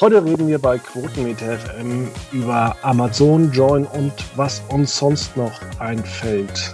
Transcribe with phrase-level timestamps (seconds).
[0.00, 6.72] Heute reden wir bei Quotenmeter FM über Amazon, Join und was uns sonst noch einfällt.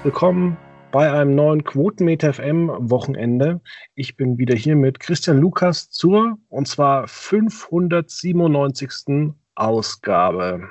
[0.00, 0.56] Herzlich willkommen
[0.92, 3.60] bei einem neuen Quotenmeter FM Wochenende.
[3.94, 9.34] Ich bin wieder hier mit Christian Lukas zur und zwar 597.
[9.54, 10.70] Ausgabe.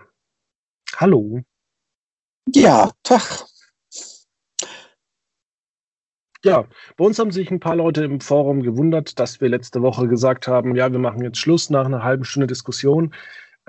[0.96, 1.42] Hallo.
[2.56, 3.46] Ja, Tag.
[6.44, 6.66] Ja,
[6.98, 10.48] bei uns haben sich ein paar Leute im Forum gewundert, dass wir letzte Woche gesagt
[10.48, 13.14] haben, ja, wir machen jetzt Schluss nach einer halben Stunde Diskussion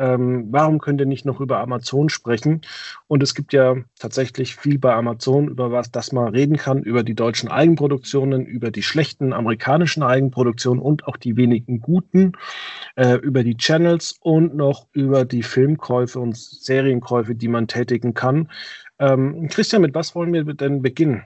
[0.00, 2.62] ähm, warum könnt ihr nicht noch über Amazon sprechen?
[3.06, 7.02] Und es gibt ja tatsächlich viel bei Amazon, über was das man reden kann, über
[7.02, 12.32] die deutschen Eigenproduktionen, über die schlechten amerikanischen Eigenproduktionen und auch die wenigen guten,
[12.96, 18.50] äh, über die Channels und noch über die Filmkäufe und Serienkäufe, die man tätigen kann.
[18.98, 21.24] Ähm, Christian, mit was wollen wir denn beginnen?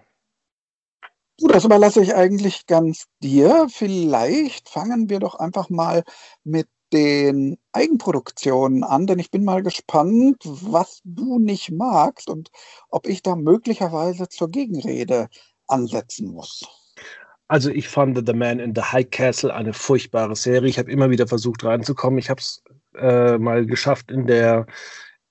[1.38, 3.66] Du, das überlasse ich eigentlich ganz dir.
[3.68, 6.04] Vielleicht fangen wir doch einfach mal
[6.44, 12.50] mit den Eigenproduktionen an, denn ich bin mal gespannt, was du nicht magst und
[12.88, 15.28] ob ich da möglicherweise zur Gegenrede
[15.66, 16.62] ansetzen muss.
[17.48, 20.68] Also ich fand The Man in the High Castle eine furchtbare Serie.
[20.68, 22.18] Ich habe immer wieder versucht reinzukommen.
[22.18, 22.62] Ich habe es
[22.96, 24.66] äh, mal geschafft, in der,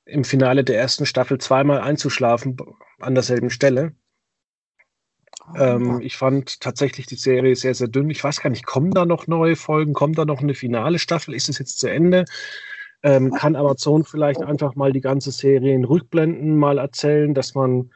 [0.05, 2.57] im Finale der ersten Staffel zweimal einzuschlafen
[2.99, 3.95] an derselben Stelle.
[5.55, 8.09] Ähm, ich fand tatsächlich die Serie sehr, sehr dünn.
[8.09, 9.93] Ich weiß gar nicht, kommen da noch neue Folgen?
[9.93, 11.33] Kommt da noch eine finale Staffel?
[11.33, 12.25] Ist es jetzt zu Ende?
[13.03, 17.91] Ähm, kann Amazon vielleicht einfach mal die ganze Serie in Rückblenden mal erzählen, dass man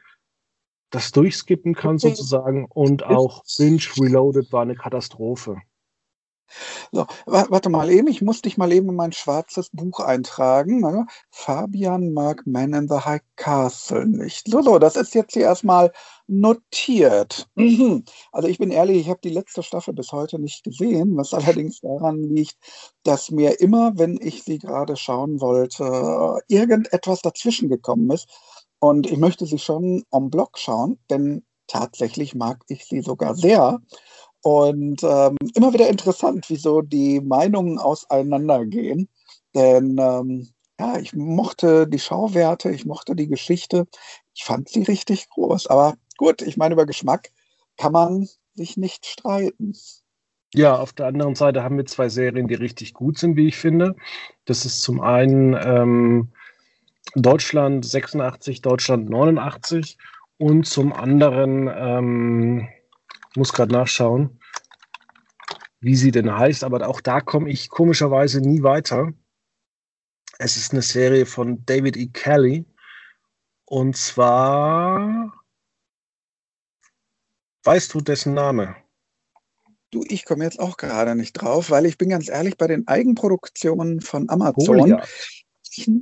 [0.90, 5.56] das durchskippen kann sozusagen und auch Binge Reloaded war eine Katastrophe.
[6.92, 10.80] So, warte mal eben, ich muss dich mal eben in mein schwarzes Buch eintragen.
[10.80, 11.06] Ne?
[11.30, 14.48] Fabian mag Man in the High Castle nicht.
[14.48, 15.92] So, so, das ist jetzt hier erstmal
[16.26, 17.48] notiert.
[17.54, 18.04] Mhm.
[18.32, 21.80] Also ich bin ehrlich, ich habe die letzte Staffel bis heute nicht gesehen, was allerdings
[21.80, 22.56] daran liegt,
[23.02, 28.28] dass mir immer, wenn ich sie gerade schauen wollte, irgendetwas dazwischen gekommen ist.
[28.80, 33.80] Und ich möchte sie schon en bloc schauen, denn tatsächlich mag ich sie sogar sehr.
[34.48, 39.06] Und ähm, immer wieder interessant, wieso die Meinungen auseinandergehen.
[39.54, 40.48] Denn ähm,
[40.80, 43.86] ja, ich mochte die Schauwerte, ich mochte die Geschichte.
[44.34, 45.66] Ich fand sie richtig groß.
[45.66, 47.28] Aber gut, ich meine, über Geschmack
[47.76, 49.74] kann man sich nicht streiten.
[50.54, 53.56] Ja, auf der anderen Seite haben wir zwei Serien, die richtig gut sind, wie ich
[53.58, 53.96] finde.
[54.46, 56.28] Das ist zum einen ähm,
[57.14, 59.98] Deutschland 86, Deutschland 89
[60.38, 62.68] und zum anderen ähm,
[63.36, 64.37] muss gerade nachschauen,
[65.80, 69.12] wie sie denn heißt, aber auch da komme ich komischerweise nie weiter.
[70.38, 72.06] Es ist eine Serie von David E.
[72.06, 72.64] Kelly
[73.64, 75.32] und zwar
[77.64, 78.76] weißt du dessen Name?
[79.90, 82.86] Du, ich komme jetzt auch gerade nicht drauf, weil ich bin ganz ehrlich bei den
[82.86, 84.78] Eigenproduktionen von Amazon.
[84.78, 85.08] Goliath.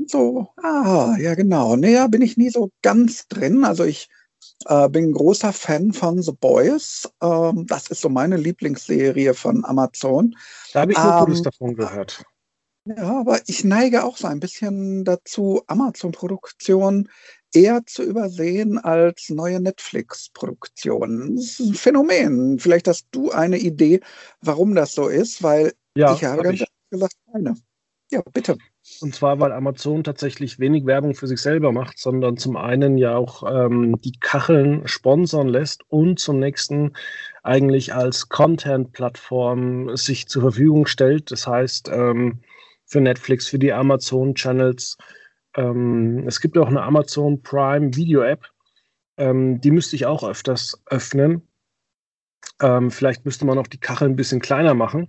[0.07, 1.77] So, ah, ja genau.
[1.77, 3.65] Naja, bin ich nie so ganz drin.
[3.65, 4.09] Also ich
[4.65, 7.09] äh, bin ein großer Fan von The Boys.
[7.23, 10.35] Ähm, das ist so meine Lieblingsserie von Amazon.
[10.73, 12.25] Da habe ich nur Gutes ähm, davon gehört.
[12.87, 17.09] Ja, aber ich neige auch so ein bisschen dazu, Amazon-Produktionen
[17.53, 21.35] eher zu übersehen als neue Netflix-Produktionen.
[21.35, 22.59] Das ist ein Phänomen.
[22.61, 24.01] Vielleicht hast du eine Idee,
[24.41, 26.69] warum das so ist, weil ja, ich habe hab ganz ich.
[26.91, 27.57] gesagt keine.
[28.13, 28.57] Ja, bitte.
[29.01, 33.17] Und zwar, weil Amazon tatsächlich wenig Werbung für sich selber macht, sondern zum einen ja
[33.17, 36.93] auch ähm, die Kacheln sponsern lässt und zum nächsten
[37.43, 41.31] eigentlich als Content-Plattform sich zur Verfügung stellt.
[41.31, 42.41] Das heißt, ähm,
[42.87, 44.97] für Netflix, für die Amazon-Channels.
[45.57, 48.47] Ähm, es gibt auch eine Amazon Prime Video-App.
[49.19, 51.43] Ähm, die müsste ich auch öfters öffnen.
[52.63, 55.09] Ähm, vielleicht müsste man auch die Kacheln ein bisschen kleiner machen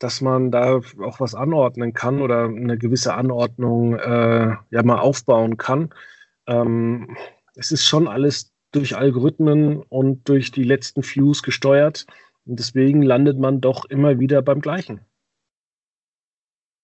[0.00, 5.58] dass man da auch was anordnen kann oder eine gewisse Anordnung äh, ja mal aufbauen
[5.58, 5.94] kann.
[6.48, 7.16] Ähm,
[7.54, 12.06] es ist schon alles durch Algorithmen und durch die letzten Views gesteuert.
[12.46, 15.00] Und deswegen landet man doch immer wieder beim Gleichen.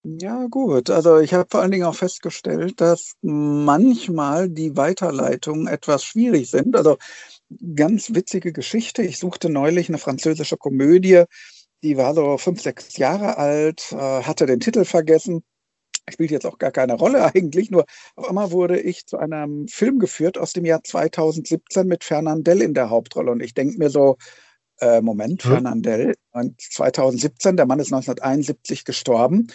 [0.04, 0.90] Ja, gut.
[0.90, 6.76] Also ich habe vor allen Dingen auch festgestellt, dass manchmal die Weiterleitungen etwas schwierig sind.
[6.76, 6.98] Also
[7.74, 9.02] ganz witzige Geschichte.
[9.02, 11.24] Ich suchte neulich eine französische Komödie,
[11.86, 15.44] die war so fünf, sechs Jahre alt, äh, hatte den Titel vergessen.
[16.10, 17.84] Spielt jetzt auch gar keine Rolle eigentlich, nur
[18.16, 22.74] auf einmal wurde ich zu einem Film geführt aus dem Jahr 2017 mit Fernandel in
[22.74, 23.30] der Hauptrolle.
[23.30, 24.16] Und ich denke mir so,
[24.80, 25.52] äh, Moment, hm.
[25.52, 26.14] Fernandel,
[26.58, 29.46] 2017, der Mann ist 1971 gestorben.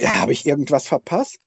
[0.00, 1.38] Ja, habe ich irgendwas verpasst?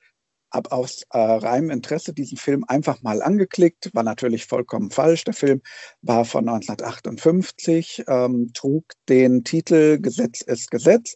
[0.56, 5.26] Habe aus äh, reinem Interesse diesen Film einfach mal angeklickt, war natürlich vollkommen falsch.
[5.26, 5.62] Der Film
[6.02, 11.16] war von 1958, ähm, trug den Titel Gesetz ist Gesetz,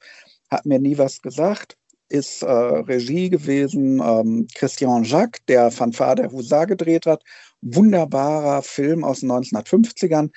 [0.51, 1.77] hat mir nie was gesagt,
[2.09, 7.23] ist äh, Regie gewesen, ähm, Christian Jacques, der Fanfare der Husar gedreht hat.
[7.61, 10.31] Wunderbarer Film aus den 1950ern.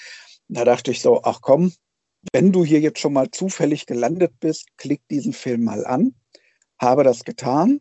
[0.49, 1.73] Da dachte ich so, ach komm,
[2.33, 6.15] wenn du hier jetzt schon mal zufällig gelandet bist, klick diesen Film mal an.
[6.79, 7.81] Habe das getan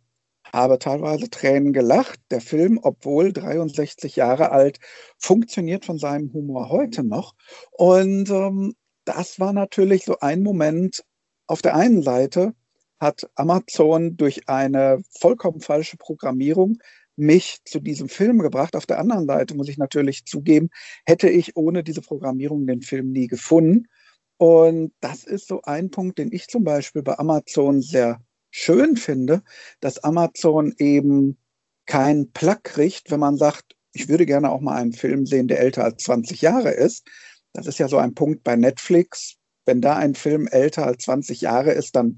[0.53, 2.19] habe teilweise Tränen gelacht.
[2.30, 4.80] Der Film, obwohl 63 Jahre alt,
[5.18, 7.33] funktioniert von seinem Humor heute noch.
[7.71, 8.75] Und ähm,
[9.06, 11.03] das war natürlich so ein Moment.
[11.48, 12.53] Auf der einen Seite
[13.00, 16.77] hat Amazon durch eine vollkommen falsche Programmierung
[17.15, 18.75] mich zu diesem Film gebracht.
[18.75, 20.69] Auf der anderen Seite muss ich natürlich zugeben,
[21.06, 23.88] hätte ich ohne diese Programmierung den Film nie gefunden.
[24.38, 28.21] Und das ist so ein Punkt, den ich zum Beispiel bei Amazon sehr
[28.51, 29.42] schön finde,
[29.80, 31.38] dass Amazon eben
[31.86, 35.59] kein Plug kriegt, wenn man sagt, ich würde gerne auch mal einen Film sehen, der
[35.59, 37.07] älter als 20 Jahre ist.
[37.53, 39.36] Das ist ja so ein Punkt bei Netflix.
[39.65, 42.15] Wenn da ein Film älter als 20 Jahre ist, dann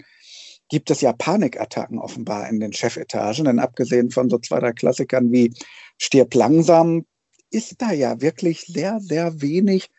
[0.69, 3.45] gibt es ja Panikattacken offenbar in den Chefetagen.
[3.45, 5.53] Denn abgesehen von so zwei, drei Klassikern wie
[5.97, 7.05] Stirb langsam,
[7.49, 9.89] ist da ja wirklich sehr, sehr wenig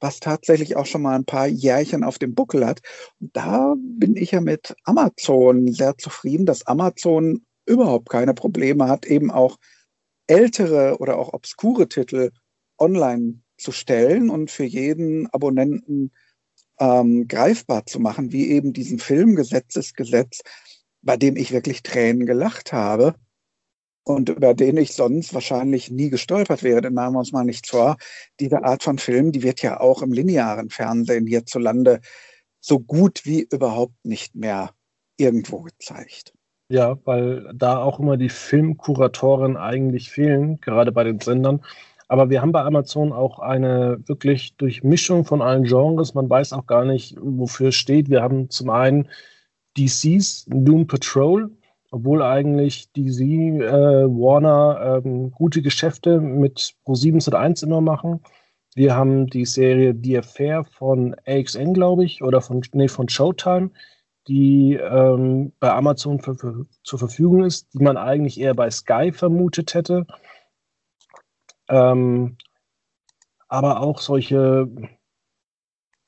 [0.00, 2.80] was tatsächlich auch schon mal ein paar Jährchen auf dem Buckel hat.
[3.20, 9.06] Und da bin ich ja mit Amazon sehr zufrieden, dass Amazon überhaupt keine Probleme hat,
[9.06, 9.56] eben auch
[10.26, 12.30] ältere oder auch obskure Titel
[12.78, 16.12] online zu stellen und für jeden Abonnenten
[16.78, 20.40] ähm, greifbar zu machen, wie eben diesen Film Gesetzesgesetz,
[21.02, 23.14] bei dem ich wirklich Tränen gelacht habe
[24.04, 26.80] und über den ich sonst wahrscheinlich nie gestolpert wäre.
[26.80, 27.96] Denn machen wir uns mal nichts vor.
[28.38, 32.00] Diese Art von Film, die wird ja auch im linearen Fernsehen hierzulande
[32.60, 34.70] so gut wie überhaupt nicht mehr
[35.16, 36.32] irgendwo gezeigt.
[36.68, 41.62] Ja, weil da auch immer die Filmkuratoren eigentlich fehlen, gerade bei den Sendern.
[42.06, 46.14] Aber wir haben bei Amazon auch eine wirklich Durchmischung von allen Genres.
[46.14, 48.10] Man weiß auch gar nicht, wofür es steht.
[48.10, 49.08] Wir haben zum einen
[49.76, 51.50] DC's Doom Patrol,
[51.90, 58.20] obwohl eigentlich DC, äh, Warner ähm, gute Geschäfte mit Pro701 immer machen.
[58.74, 63.70] Wir haben die Serie The Affair von AXN, glaube ich, oder von, nee, von Showtime,
[64.28, 69.10] die ähm, bei Amazon für, für, zur Verfügung ist, die man eigentlich eher bei Sky
[69.12, 70.06] vermutet hätte.
[71.68, 72.36] Ähm,
[73.48, 74.68] aber auch solche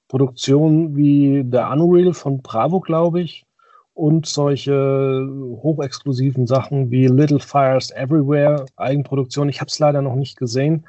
[0.06, 3.44] Produktionen wie The Unreal von Bravo, glaube ich,
[3.94, 5.28] und solche
[5.62, 9.48] hochexklusiven Sachen wie Little Fires Everywhere, Eigenproduktion.
[9.48, 10.86] Ich habe es leider noch nicht gesehen.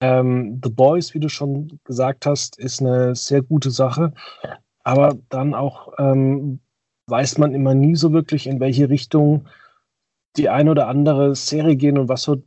[0.00, 4.12] Ähm, The Boys, wie du schon gesagt hast, ist eine sehr gute Sache.
[4.84, 6.60] Aber dann auch ähm,
[7.08, 9.46] weiß man immer nie so wirklich, in welche Richtung
[10.36, 12.42] die eine oder andere Serie gehen und was so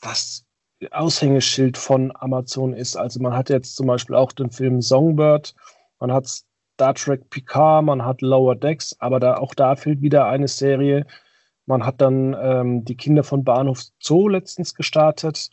[0.00, 0.44] das
[0.90, 2.96] Aushängeschild von Amazon ist.
[2.96, 5.54] Also man hat jetzt zum Beispiel auch den Film Songbird,
[5.98, 6.42] man hat
[6.78, 11.06] Star Trek Picard, man hat Lower Decks, aber da, auch da fehlt wieder eine Serie.
[11.66, 15.50] Man hat dann ähm, die Kinder von Bahnhof Zoo letztens gestartet.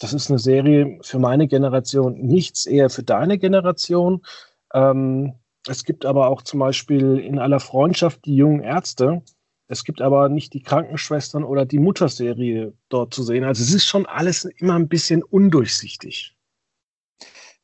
[0.00, 4.20] Das ist eine Serie für meine Generation, nichts eher für deine Generation.
[4.74, 9.22] Ähm, es gibt aber auch zum Beispiel in aller Freundschaft die jungen Ärzte.
[9.68, 13.44] Es gibt aber nicht die Krankenschwestern oder die Mutterserie dort zu sehen.
[13.44, 16.36] Also es ist schon alles immer ein bisschen undurchsichtig.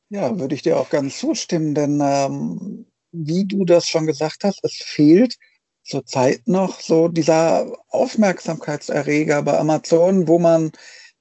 [0.09, 4.59] Ja, würde ich dir auch ganz zustimmen, denn ähm, wie du das schon gesagt hast,
[4.63, 5.37] es fehlt
[5.83, 10.71] zurzeit noch so dieser Aufmerksamkeitserreger bei Amazon, wo man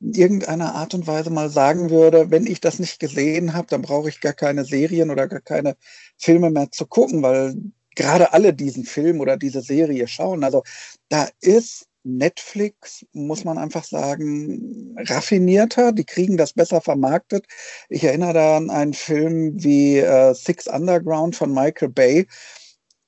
[0.01, 3.83] in irgendeiner Art und Weise mal sagen würde, wenn ich das nicht gesehen habe, dann
[3.83, 5.77] brauche ich gar keine Serien oder gar keine
[6.19, 7.55] Filme mehr zu gucken, weil
[7.95, 10.43] gerade alle diesen Film oder diese Serie schauen.
[10.43, 10.65] Also
[11.09, 15.93] da ist Netflix, muss man einfach sagen, raffinierter.
[15.93, 17.47] Die kriegen das besser vermarktet.
[17.89, 22.27] Ich erinnere da an einen Film wie äh, Six Underground von Michael Bay.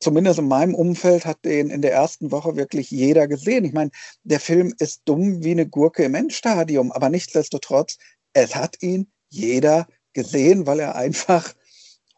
[0.00, 3.64] Zumindest in meinem Umfeld hat den in der ersten Woche wirklich jeder gesehen.
[3.64, 3.90] Ich meine,
[4.22, 7.96] der Film ist dumm wie eine Gurke im Endstadium, aber nichtsdestotrotz,
[8.34, 11.54] es hat ihn jeder gesehen, weil er einfach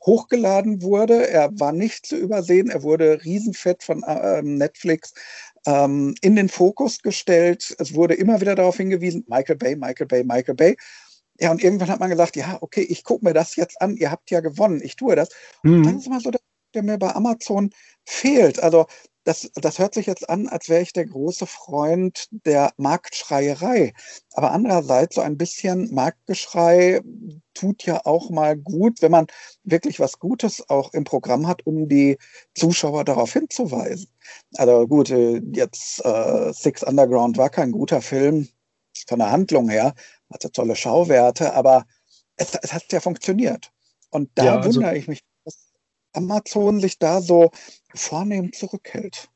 [0.05, 1.29] hochgeladen wurde.
[1.29, 2.71] Er war nicht zu übersehen.
[2.71, 5.13] Er wurde riesenfett von äh, Netflix
[5.67, 7.75] ähm, in den Fokus gestellt.
[7.79, 10.77] Es wurde immer wieder darauf hingewiesen, Michael Bay, Michael Bay, Michael Bay.
[11.39, 14.11] Ja, und irgendwann hat man gesagt, ja, okay, ich gucke mir das jetzt an, ihr
[14.11, 15.29] habt ja gewonnen, ich tue das.
[15.63, 15.75] Mhm.
[15.75, 16.41] Und das ist mal so der,
[16.75, 17.71] der mir bei Amazon
[18.05, 18.63] fehlt.
[18.63, 18.87] Also
[19.27, 23.93] das, das hört sich jetzt an, als wäre ich der große Freund der Marktschreierei.
[24.35, 27.01] Aber andererseits so ein bisschen Marktgeschrei
[27.53, 29.27] tut ja auch mal gut, wenn man
[29.65, 32.19] wirklich was Gutes auch im Programm hat, um die
[32.55, 34.07] Zuschauer darauf hinzuweisen.
[34.55, 38.49] Also gut, äh, jetzt äh, Six Underground war kein guter Film
[39.09, 39.95] von der Handlung her,
[40.33, 41.85] hatte tolle Schauwerte, aber
[42.37, 43.73] es, es hat ja funktioniert.
[44.11, 45.21] Und da ja, also, wundere ich mich,
[46.17, 47.51] Amazon sich da so
[47.95, 49.29] vornehm zurückhält.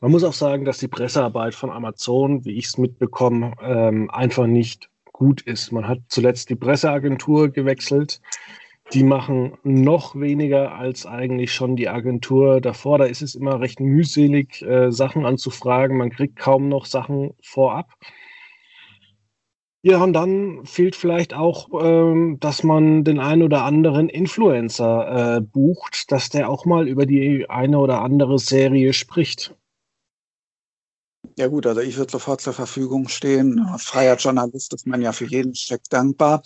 [0.00, 4.46] Man muss auch sagen, dass die Pressearbeit von Amazon, wie ich es mitbekomme, ähm, einfach
[4.46, 5.72] nicht gut ist.
[5.72, 8.20] Man hat zuletzt die Presseagentur gewechselt.
[8.92, 12.98] Die machen noch weniger als eigentlich schon die Agentur davor.
[12.98, 15.96] Da ist es immer recht mühselig, äh, Sachen anzufragen.
[15.96, 17.94] Man kriegt kaum noch Sachen vorab.
[19.86, 25.40] Ja, und dann fehlt vielleicht auch, ähm, dass man den einen oder anderen Influencer äh,
[25.42, 29.54] bucht, dass der auch mal über die eine oder andere Serie spricht.
[31.36, 33.58] Ja gut, also ich würde sofort zur Verfügung stehen.
[33.58, 36.42] Als freier Journalist ist man ja für jeden Check dankbar.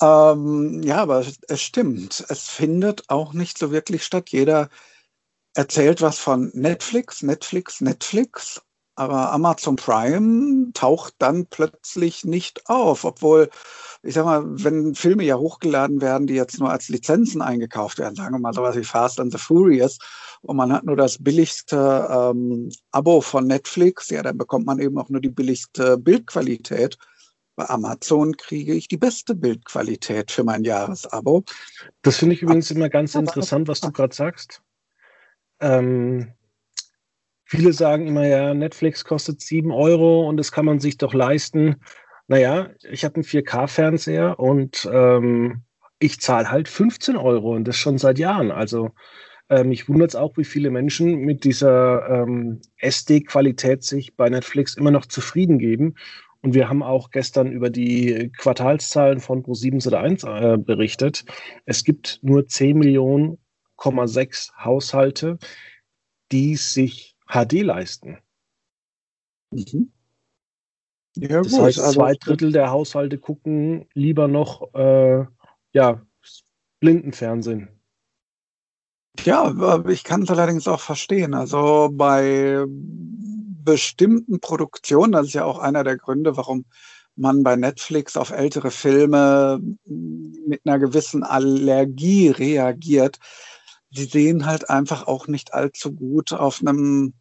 [0.00, 2.24] Ähm, ja, aber es stimmt.
[2.28, 4.30] Es findet auch nicht so wirklich statt.
[4.30, 4.68] Jeder
[5.52, 8.62] erzählt was von Netflix, Netflix, Netflix
[8.98, 13.48] aber Amazon Prime taucht dann plötzlich nicht auf, obwohl,
[14.02, 18.16] ich sag mal, wenn Filme ja hochgeladen werden, die jetzt nur als Lizenzen eingekauft werden,
[18.16, 19.98] sagen wir mal sowas wie Fast and the Furious,
[20.40, 24.98] und man hat nur das billigste ähm, Abo von Netflix, ja, dann bekommt man eben
[24.98, 26.98] auch nur die billigste Bildqualität.
[27.54, 31.44] Bei Amazon kriege ich die beste Bildqualität für mein Jahresabo.
[32.02, 34.60] Das finde ich übrigens immer ganz interessant, was du gerade sagst.
[35.60, 36.32] Ähm,
[37.50, 41.76] Viele sagen immer, ja, Netflix kostet 7 Euro und das kann man sich doch leisten.
[42.26, 45.62] Naja, ich habe einen 4K-Fernseher und ähm,
[45.98, 48.50] ich zahle halt 15 Euro und das schon seit Jahren.
[48.50, 48.90] Also
[49.48, 54.74] äh, mich wundert es auch, wie viele Menschen mit dieser ähm, SD-Qualität sich bei Netflix
[54.74, 55.94] immer noch zufrieden geben.
[56.42, 61.24] Und wir haben auch gestern über die Quartalszahlen von Pro7 oder 1 äh, berichtet.
[61.64, 63.38] Es gibt nur 10 Millionen,
[63.82, 65.38] 6 Haushalte,
[66.30, 68.18] die sich HD leisten.
[69.50, 69.92] Mhm.
[71.16, 75.24] Ja, das gut, heißt, also zwei Drittel der Haushalte gucken lieber noch äh,
[75.72, 76.02] ja,
[76.80, 77.68] Blindenfernsehen.
[79.24, 81.34] Ja, ich kann es allerdings auch verstehen.
[81.34, 86.66] Also bei bestimmten Produktionen, das ist ja auch einer der Gründe, warum
[87.16, 93.18] man bei Netflix auf ältere Filme mit einer gewissen Allergie reagiert.
[93.90, 97.14] Sie sehen halt einfach auch nicht allzu gut auf einem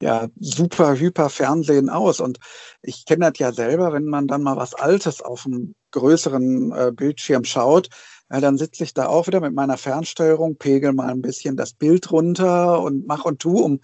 [0.00, 2.20] ja, super hyper Fernsehen aus.
[2.20, 2.38] Und
[2.82, 6.92] ich kenne das ja selber, wenn man dann mal was Altes auf einem größeren äh,
[6.92, 7.88] Bildschirm schaut,
[8.30, 11.72] ja, dann sitze ich da auch wieder mit meiner Fernsteuerung, pegel mal ein bisschen das
[11.72, 13.80] Bild runter und mach und tu, um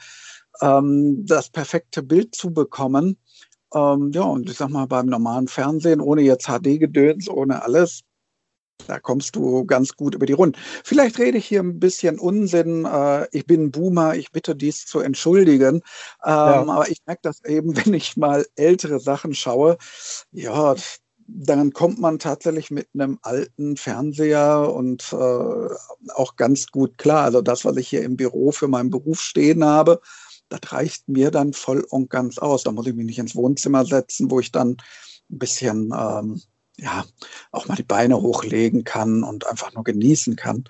[0.60, 3.18] ähm, das perfekte Bild zu bekommen.
[3.74, 8.02] Ähm, ja, und ich sag mal, beim normalen Fernsehen, ohne jetzt HD-Gedöns, ohne alles,
[8.86, 10.58] da kommst du ganz gut über die Runden.
[10.84, 12.84] Vielleicht rede ich hier ein bisschen Unsinn.
[12.84, 15.82] Äh, ich bin Boomer, ich bitte dies zu entschuldigen.
[16.24, 16.62] Ja.
[16.62, 19.78] Ähm, aber ich merke das eben, wenn ich mal ältere Sachen schaue.
[20.32, 20.74] Ja,
[21.28, 27.24] dann kommt man tatsächlich mit einem alten Fernseher und äh, auch ganz gut klar.
[27.24, 30.00] Also das, was ich hier im Büro für meinen Beruf stehen habe,
[30.48, 32.62] das reicht mir dann voll und ganz aus.
[32.62, 34.76] Da muss ich mich nicht ins Wohnzimmer setzen, wo ich dann
[35.28, 36.40] ein bisschen ähm,
[36.78, 37.04] ja,
[37.52, 40.64] auch mal die Beine hochlegen kann und einfach nur genießen kann.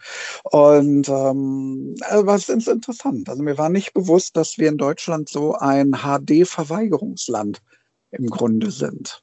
[0.44, 3.28] Und ähm, was ist interessant.
[3.28, 7.60] Also mir war nicht bewusst, dass wir in Deutschland so ein HD-Verweigerungsland
[8.12, 9.22] im Grunde sind.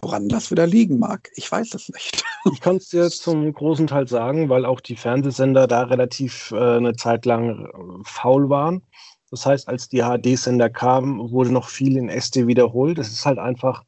[0.00, 2.24] Woran das wieder liegen mag, ich weiß es nicht.
[2.50, 6.76] Ich kann es dir zum großen Teil sagen, weil auch die Fernsehsender da relativ äh,
[6.76, 8.82] eine Zeit lang äh, faul waren.
[9.30, 12.98] Das heißt, als die HD-Sender kamen, wurde noch viel in SD wiederholt.
[12.98, 13.84] Es ist halt einfach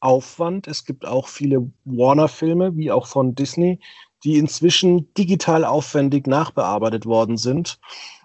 [0.00, 0.66] Aufwand.
[0.66, 3.78] Es gibt auch viele Warner-Filme, wie auch von Disney,
[4.24, 7.78] die inzwischen digital aufwendig nachbearbeitet worden sind.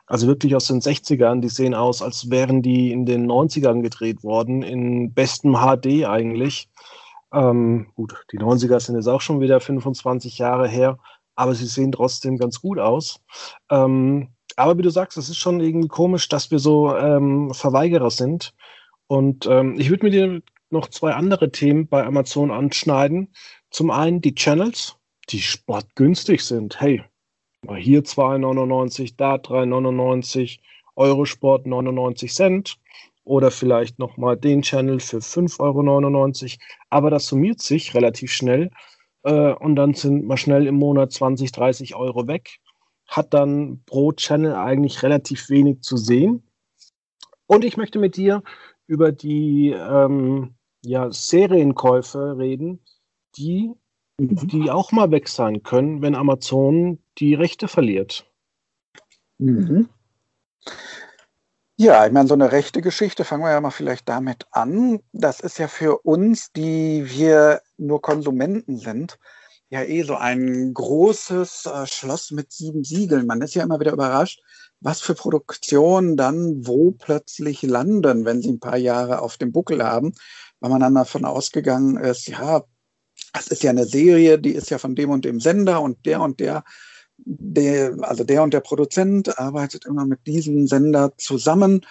[0.08, 4.24] Also wirklich aus den 60ern, die sehen aus, als wären die in den 90ern gedreht
[4.24, 6.70] worden, in bestem HD eigentlich.
[7.34, 11.00] Ähm, gut, die 90er sind jetzt auch schon wieder 25 Jahre her,
[11.36, 13.20] aber sie sehen trotzdem ganz gut aus.
[13.72, 18.12] Ähm, aber wie du sagst, es ist schon irgendwie komisch, dass wir so ähm, Verweigerer
[18.12, 18.54] sind.
[19.08, 20.42] Und ähm, ich würde mit dir
[20.76, 23.34] noch zwei andere Themen bei Amazon anschneiden.
[23.72, 24.98] Zum einen die Channels,
[25.30, 26.80] die sportgünstig sind.
[26.80, 27.04] Hey,
[27.64, 30.60] mal hier 2,99, da 3,99,
[30.96, 32.78] Eurosport 99 Cent
[33.24, 36.64] oder vielleicht nochmal den Channel für 5,99 Euro.
[36.90, 38.70] Aber das summiert sich relativ schnell.
[39.24, 42.60] äh, und dann sind mal schnell im Monat 20, 30 Euro weg.
[43.08, 46.44] Hat dann pro Channel eigentlich relativ wenig zu sehen.
[47.48, 48.44] Und ich möchte mit dir
[48.88, 50.56] über die ähm,
[50.86, 52.80] ja, Serienkäufe reden,
[53.38, 53.72] die,
[54.18, 54.48] mhm.
[54.48, 58.26] die auch mal weg sein können, wenn Amazon die Rechte verliert.
[59.38, 59.90] Mhm.
[61.78, 65.02] Ja, ich meine, so eine rechte Geschichte, fangen wir ja mal vielleicht damit an.
[65.12, 69.20] Das ist ja für uns, die wir nur Konsumenten sind,
[69.70, 73.28] ja eh so ein großes äh, Schloss mit sieben Siegeln.
[73.28, 74.42] Man ist ja immer wieder überrascht,
[74.80, 79.84] was für Produktionen dann wo plötzlich landen, wenn sie ein paar Jahre auf dem Buckel
[79.84, 80.14] haben,
[80.66, 82.64] weil man dann davon ausgegangen ist, ja,
[83.34, 86.22] das ist ja eine Serie, die ist ja von dem und dem Sender und der
[86.22, 86.64] und der
[87.18, 91.86] der, also der und der Produzent arbeitet immer mit diesem Sender zusammen.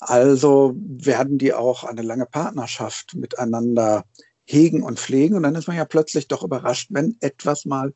[0.00, 4.04] Also werden die auch eine lange Partnerschaft miteinander
[4.44, 5.36] hegen und pflegen.
[5.36, 7.94] Und dann ist man ja plötzlich doch überrascht, wenn etwas mal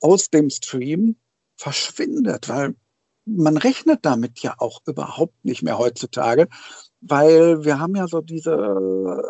[0.00, 1.14] aus dem Stream
[1.56, 2.74] verschwindet, weil
[3.24, 6.48] man rechnet damit ja auch überhaupt nicht mehr heutzutage,
[7.00, 9.22] weil wir haben ja so diese,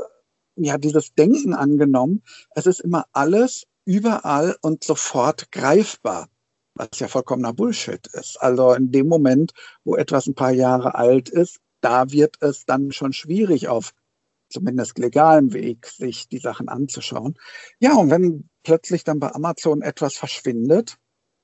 [0.65, 2.23] ja, dieses Denken angenommen.
[2.55, 6.29] Es ist immer alles überall und sofort greifbar
[6.75, 8.41] was ja vollkommener Bullshit ist.
[8.41, 9.53] Also in dem Moment,
[9.85, 13.93] wo etwas ein paar Jahre alt ist, da wird es dann schon schwierig auf
[14.49, 17.39] zumindest legalem Weg, sich die Sachen anzuschauen.
[17.79, 20.97] Ja, und wenn plötzlich dann bei Amazon etwas verschwindet,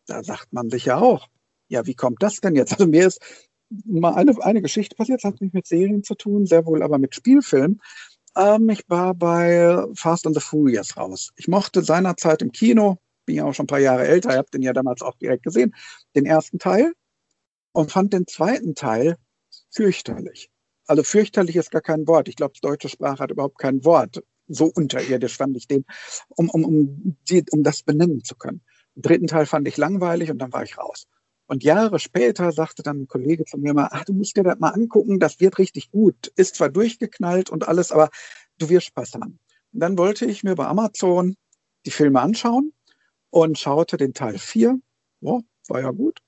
[0.07, 1.29] da sagt man sich ja auch,
[1.69, 2.73] ja, wie kommt das denn jetzt?
[2.73, 3.21] Also mir ist
[3.85, 6.99] mal eine, eine Geschichte passiert, das hat nicht mit Serien zu tun, sehr wohl aber
[6.99, 7.81] mit Spielfilmen.
[8.37, 11.33] Ähm, ich war bei Fast and the Furious raus.
[11.37, 14.51] Ich mochte seinerzeit im Kino, bin ja auch schon ein paar Jahre älter, ich habe
[14.51, 15.75] den ja damals auch direkt gesehen,
[16.15, 16.93] den ersten Teil
[17.73, 19.17] und fand den zweiten Teil
[19.71, 20.51] fürchterlich.
[20.87, 22.29] Also fürchterlich ist gar kein Wort.
[22.29, 24.23] Ich glaube, die deutsche Sprache hat überhaupt kein Wort.
[24.49, 25.85] So unterirdisch fand ich den,
[26.29, 28.63] um, um, um, die, um das benennen zu können.
[28.95, 31.07] Den dritten Teil fand ich langweilig und dann war ich raus.
[31.47, 34.59] Und Jahre später sagte dann ein Kollege zu mir mal, ach, du musst dir das
[34.59, 36.33] mal angucken, das wird richtig gut.
[36.37, 38.11] Ist zwar durchgeknallt und alles, aber
[38.59, 39.39] du wirst Spaß haben.
[39.73, 41.37] Und dann wollte ich mir bei Amazon
[41.85, 42.73] die Filme anschauen
[43.31, 44.81] und schaute den Teil 4.
[45.21, 46.21] Ja, war ja gut.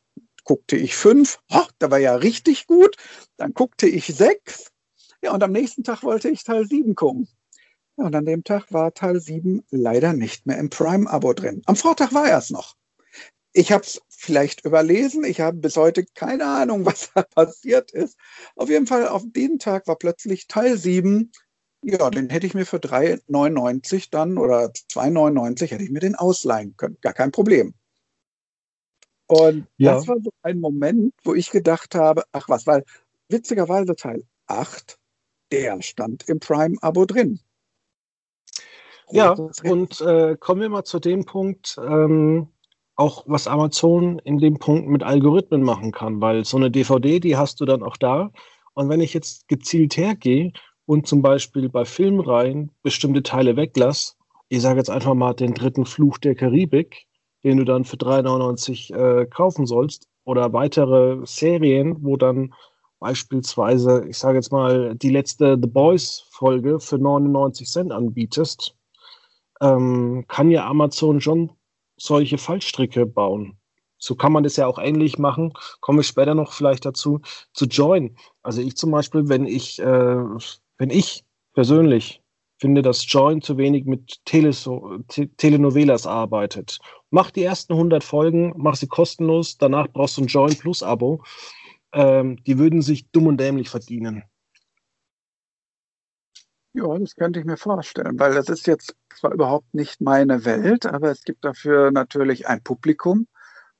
[0.44, 1.40] Guckte ich 5.
[1.50, 2.96] Oh, da war ja richtig gut.
[3.36, 4.70] Dann guckte ich 6.
[5.22, 7.28] Ja, und am nächsten Tag wollte ich Teil 7 gucken.
[7.96, 11.62] Ja, und an dem Tag war Teil 7 leider nicht mehr im Prime-Abo drin.
[11.66, 12.76] Am Vortag war er es noch.
[13.58, 15.24] Ich habe es vielleicht überlesen.
[15.24, 18.16] Ich habe bis heute keine Ahnung, was da passiert ist.
[18.54, 21.32] Auf jeden Fall, auf den Tag war plötzlich Teil 7
[21.82, 26.76] ja, den hätte ich mir für 3,99 dann oder 2,99 hätte ich mir den ausleihen
[26.76, 26.98] können.
[27.00, 27.72] Gar kein Problem.
[29.28, 29.94] Und ja.
[29.94, 32.84] das war so ein Moment, wo ich gedacht habe, ach was, weil
[33.28, 34.98] witzigerweise Teil 8,
[35.52, 37.40] der stand im Prime-Abo drin.
[39.10, 42.48] Ja, und äh, kommen wir mal zu dem Punkt, ähm,
[42.98, 47.36] auch was Amazon in dem Punkt mit Algorithmen machen kann, weil so eine DVD, die
[47.36, 48.32] hast du dann auch da.
[48.74, 50.52] Und wenn ich jetzt gezielt hergehe
[50.84, 54.16] und zum Beispiel bei Filmreihen bestimmte Teile weglass,
[54.48, 57.06] ich sage jetzt einfach mal den dritten Fluch der Karibik,
[57.44, 62.52] den du dann für 3,99 äh, kaufen sollst, oder weitere Serien, wo dann
[62.98, 68.74] beispielsweise, ich sage jetzt mal, die letzte The Boys-Folge für 99 Cent anbietest,
[69.60, 71.50] ähm, kann ja Amazon schon
[71.98, 73.58] solche Fallstricke bauen.
[73.98, 75.52] So kann man das ja auch ähnlich machen.
[75.80, 77.20] Komme ich später noch vielleicht dazu,
[77.52, 78.16] zu Join.
[78.42, 80.16] Also ich zum Beispiel, wenn ich äh,
[80.78, 82.22] wenn ich persönlich
[82.58, 84.98] finde, dass Join zu wenig mit Teleso
[85.36, 86.78] Telenovelas arbeitet,
[87.10, 91.22] mach die ersten 100 Folgen, mach sie kostenlos, danach brauchst du ein Join Plus Abo.
[91.92, 94.22] Ähm, die würden sich dumm und dämlich verdienen.
[96.78, 100.86] Ja, das könnte ich mir vorstellen, weil das ist jetzt zwar überhaupt nicht meine Welt,
[100.86, 103.26] aber es gibt dafür natürlich ein Publikum.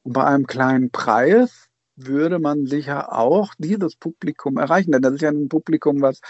[0.03, 4.91] Und bei einem kleinen Preis würde man sicher auch dieses Publikum erreichen.
[4.91, 6.21] Denn das ist ja ein Publikum, was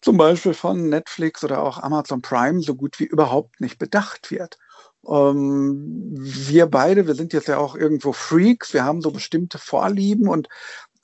[0.00, 4.56] zum Beispiel von Netflix oder auch Amazon Prime so gut wie überhaupt nicht bedacht wird.
[5.08, 10.28] Ähm, wir beide, wir sind jetzt ja auch irgendwo Freaks, wir haben so bestimmte Vorlieben
[10.28, 10.48] und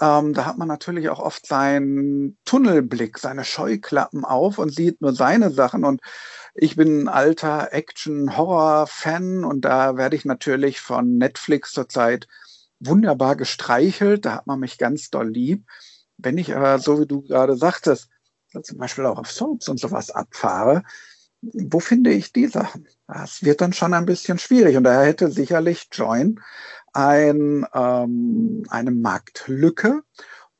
[0.00, 5.14] ähm, da hat man natürlich auch oft seinen Tunnelblick, seine Scheuklappen auf und sieht nur
[5.14, 5.84] seine Sachen.
[5.84, 6.00] Und
[6.54, 12.26] ich bin ein alter Action-Horror-Fan und da werde ich natürlich von Netflix zurzeit
[12.80, 15.66] wunderbar gestreichelt, da hat man mich ganz doll lieb.
[16.16, 18.08] Wenn ich aber, so wie du gerade sagtest,
[18.62, 20.82] zum Beispiel auch auf Soaps und sowas abfahre,
[21.42, 22.86] wo finde ich die Sachen?
[23.06, 24.76] Das wird dann schon ein bisschen schwierig.
[24.76, 26.40] Und daher hätte sicherlich Join
[26.92, 30.02] ein, ähm, eine Marktlücke.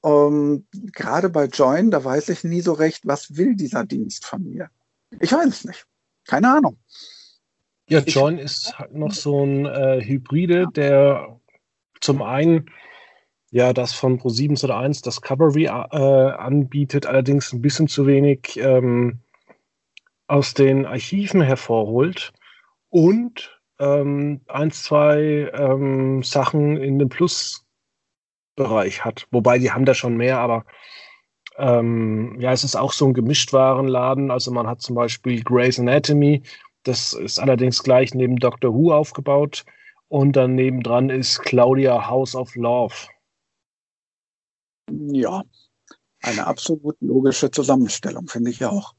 [0.01, 4.43] Und gerade bei Join, da weiß ich nie so recht, was will dieser Dienst von
[4.49, 4.71] mir.
[5.21, 5.87] Ich weiß es nicht.
[6.27, 6.79] Keine Ahnung.
[7.89, 11.41] Ja, Join ist halt noch so ein äh, Hybride, der
[12.01, 12.71] zum einen
[13.51, 19.19] ja das von Pro7 oder 1 Discovery äh, anbietet, allerdings ein bisschen zu wenig ähm,
[20.29, 22.33] aus den Archiven hervorholt
[22.89, 29.27] und ähm, ein, zwei ähm, Sachen in den Plus-Bereich hat.
[29.31, 30.65] Wobei die haben da schon mehr, aber
[31.57, 34.31] ähm, ja, es ist auch so ein Gemischtwarenladen.
[34.31, 36.43] Also man hat zum Beispiel Grey's Anatomy,
[36.85, 39.65] das ist allerdings gleich neben Doctor Who aufgebaut.
[40.09, 42.95] Und dann nebendran ist Claudia House of Love.
[44.91, 45.45] Ja,
[46.23, 48.95] eine absolut logische Zusammenstellung, finde ich auch.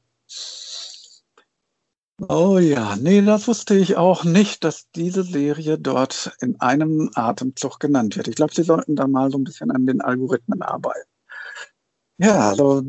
[2.28, 7.80] Oh ja, nee, das wusste ich auch nicht, dass diese Serie dort in einem Atemzug
[7.80, 8.28] genannt wird.
[8.28, 11.08] Ich glaube, sie sollten da mal so ein bisschen an den Algorithmen arbeiten.
[12.18, 12.82] Ja, also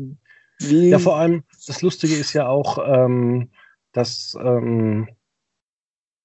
[0.60, 0.90] wie.
[0.90, 3.50] Ja, vor allem, das Lustige ist ja auch, ähm,
[3.92, 5.08] dass, ähm,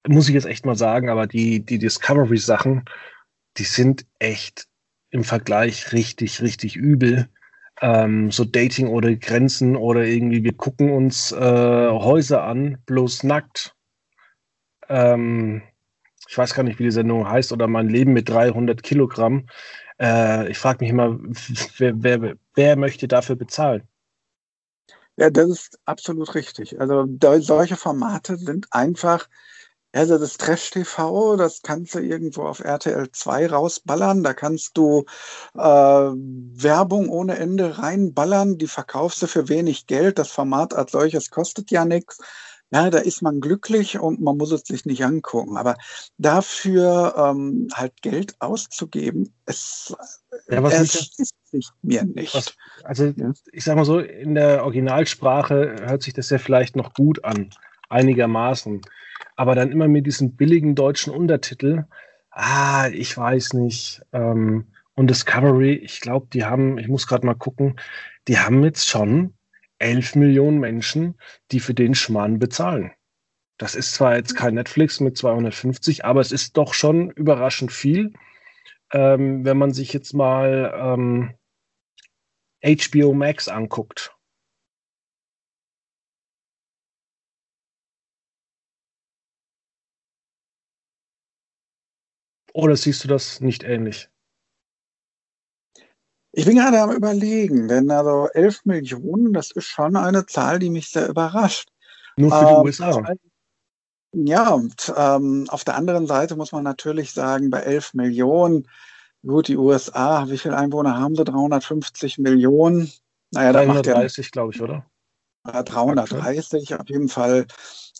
[0.07, 2.85] muss ich jetzt echt mal sagen, aber die, die Discovery-Sachen,
[3.57, 4.67] die sind echt
[5.09, 7.29] im Vergleich richtig, richtig übel
[7.81, 13.75] ähm, so Dating oder Grenzen oder irgendwie, wir gucken uns äh, Häuser an, bloß nackt.
[14.89, 15.61] Ähm,
[16.27, 19.47] ich weiß gar nicht, wie die Sendung heißt, oder mein Leben mit 300 Kilogramm.
[19.99, 21.17] Äh, ich frage mich immer,
[21.77, 23.83] wer, wer, wer möchte dafür bezahlen?
[25.17, 26.79] Ja, das ist absolut richtig.
[26.79, 27.05] Also
[27.39, 29.27] solche Formate sind einfach
[29.91, 34.23] also das Trash-TV, das kannst du irgendwo auf RTL 2 rausballern.
[34.23, 35.05] Da kannst du
[35.55, 38.57] äh, Werbung ohne Ende reinballern.
[38.57, 40.19] Die verkaufst du für wenig Geld.
[40.19, 42.19] Das Format als solches kostet ja nichts.
[42.71, 45.57] Ja, da ist man glücklich und man muss es sich nicht angucken.
[45.57, 45.75] Aber
[46.19, 49.95] dafür ähm, halt Geld auszugeben, es,
[50.49, 52.35] ja, es sich mir nicht.
[52.35, 53.33] Was, also ja.
[53.51, 57.49] ich sag mal so, in der Originalsprache hört sich das ja vielleicht noch gut an,
[57.89, 58.81] einigermaßen
[59.39, 61.85] aber dann immer mit diesem billigen deutschen Untertitel.
[62.29, 64.01] Ah, ich weiß nicht.
[64.11, 67.79] Ähm, und Discovery, ich glaube, die haben, ich muss gerade mal gucken,
[68.27, 69.33] die haben jetzt schon
[69.77, 71.17] 11 Millionen Menschen,
[71.53, 72.91] die für den Schmarrn bezahlen.
[73.57, 78.11] Das ist zwar jetzt kein Netflix mit 250, aber es ist doch schon überraschend viel.
[78.91, 81.33] Ähm, wenn man sich jetzt mal ähm,
[82.61, 84.13] HBO Max anguckt.
[92.63, 94.09] Oder siehst du das nicht ähnlich?
[96.31, 100.69] Ich bin gerade am Überlegen, denn also 11 Millionen, das ist schon eine Zahl, die
[100.69, 101.69] mich sehr überrascht.
[102.17, 103.15] Nur für die ähm, USA.
[104.13, 108.67] Ja, und ähm, auf der anderen Seite muss man natürlich sagen, bei 11 Millionen,
[109.25, 111.23] gut, die USA, wie viele Einwohner haben sie?
[111.23, 112.91] 350 Millionen.
[113.31, 114.85] Naja, 330, glaube ich, oder?
[115.43, 117.45] 330 auf jeden Fall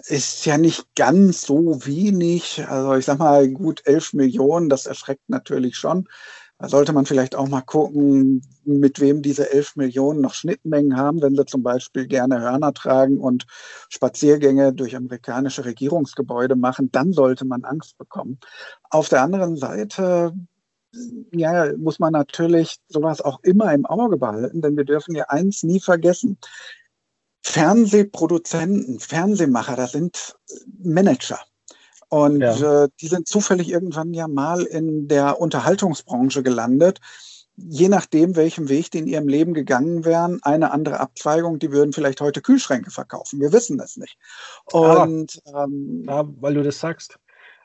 [0.06, 2.65] ist ja nicht ganz so wenig.
[2.67, 6.08] Also ich sag mal, gut 11 Millionen, das erschreckt natürlich schon.
[6.58, 11.21] Da sollte man vielleicht auch mal gucken, mit wem diese 11 Millionen noch Schnittmengen haben,
[11.21, 13.45] wenn sie zum Beispiel gerne Hörner tragen und
[13.88, 18.39] Spaziergänge durch amerikanische Regierungsgebäude machen, dann sollte man Angst bekommen.
[18.89, 20.34] Auf der anderen Seite
[21.32, 25.63] ja, muss man natürlich sowas auch immer im Auge behalten, denn wir dürfen ja eins
[25.63, 26.38] nie vergessen.
[27.49, 30.38] Fernsehproduzenten, Fernsehmacher, das sind
[30.83, 31.39] Manager.
[32.07, 32.83] Und ja.
[32.83, 36.99] äh, die sind zufällig irgendwann ja mal in der Unterhaltungsbranche gelandet.
[37.55, 41.91] Je nachdem, welchem Weg die in ihrem Leben gegangen wären, eine andere Abzweigung, die würden
[41.91, 43.39] vielleicht heute Kühlschränke verkaufen.
[43.39, 44.17] Wir wissen das nicht.
[44.71, 46.05] Und ah, ähm,
[46.39, 47.17] weil du das sagst.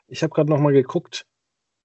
[0.07, 1.27] Ich habe gerade noch mal geguckt.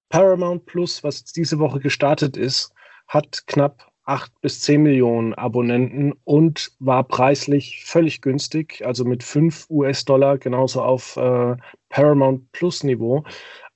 [0.09, 2.71] Paramount Plus, was diese Woche gestartet ist,
[3.07, 9.69] hat knapp 8 bis 10 Millionen Abonnenten und war preislich völlig günstig, also mit 5
[9.69, 11.55] US-Dollar genauso auf äh,
[11.89, 13.23] Paramount Plus Niveau.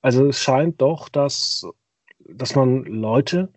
[0.02, 1.66] Also es scheint doch, dass,
[2.18, 3.52] dass man Leute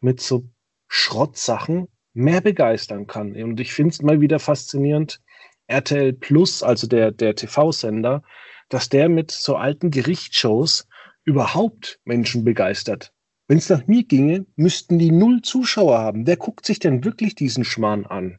[0.00, 0.44] mit so
[0.88, 3.34] Schrottsachen mehr begeistern kann.
[3.34, 5.20] Und ich finde es mal wieder faszinierend,
[5.68, 8.22] RTL Plus, also der, der TV-Sender,
[8.68, 10.86] dass der mit so alten Gerichtsshows
[11.24, 13.12] überhaupt Menschen begeistert.
[13.50, 16.24] Wenn es nach mir ginge, müssten die null Zuschauer haben.
[16.24, 18.38] Wer guckt sich denn wirklich diesen Schmarrn an?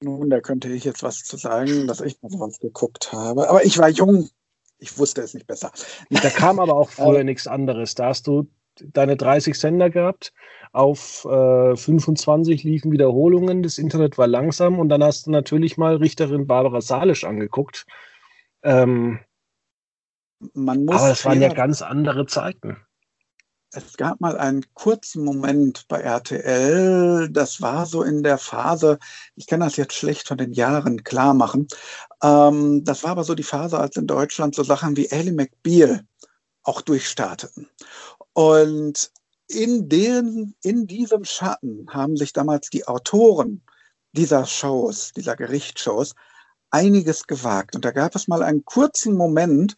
[0.00, 3.50] Nun, da könnte ich jetzt was zu sagen, dass ich mal was geguckt habe.
[3.50, 4.28] Aber ich war jung.
[4.78, 5.72] Ich wusste es nicht besser.
[6.08, 7.96] Da kam aber auch früher nichts anderes.
[7.96, 8.48] Da hast du
[8.80, 10.32] deine 30 Sender gehabt.
[10.70, 13.64] Auf äh, 25 liefen Wiederholungen.
[13.64, 14.78] Das Internet war langsam.
[14.78, 17.86] Und dann hast du natürlich mal Richterin Barbara Salisch angeguckt.
[18.62, 19.18] Ähm,
[20.54, 22.85] aber es waren ja ganz andere Zeiten
[23.76, 28.98] es gab mal einen kurzen Moment bei RTL, das war so in der Phase,
[29.34, 31.68] ich kann das jetzt schlecht von den Jahren klar machen,
[32.22, 36.06] ähm, das war aber so die Phase, als in Deutschland so Sachen wie Ellie McBeal
[36.62, 37.68] auch durchstarteten.
[38.32, 39.12] Und
[39.48, 43.62] in, den, in diesem Schatten haben sich damals die Autoren
[44.12, 46.14] dieser Shows, dieser Gerichtsshows,
[46.70, 47.76] einiges gewagt.
[47.76, 49.76] Und da gab es mal einen kurzen Moment,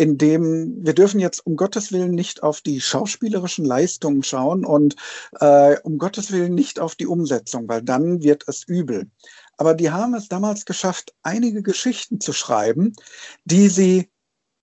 [0.00, 4.96] in dem wir dürfen jetzt um Gottes Willen nicht auf die schauspielerischen Leistungen schauen und
[5.40, 9.10] äh, um Gottes Willen nicht auf die Umsetzung, weil dann wird es übel.
[9.58, 12.94] Aber die haben es damals geschafft, einige Geschichten zu schreiben,
[13.44, 14.10] die sie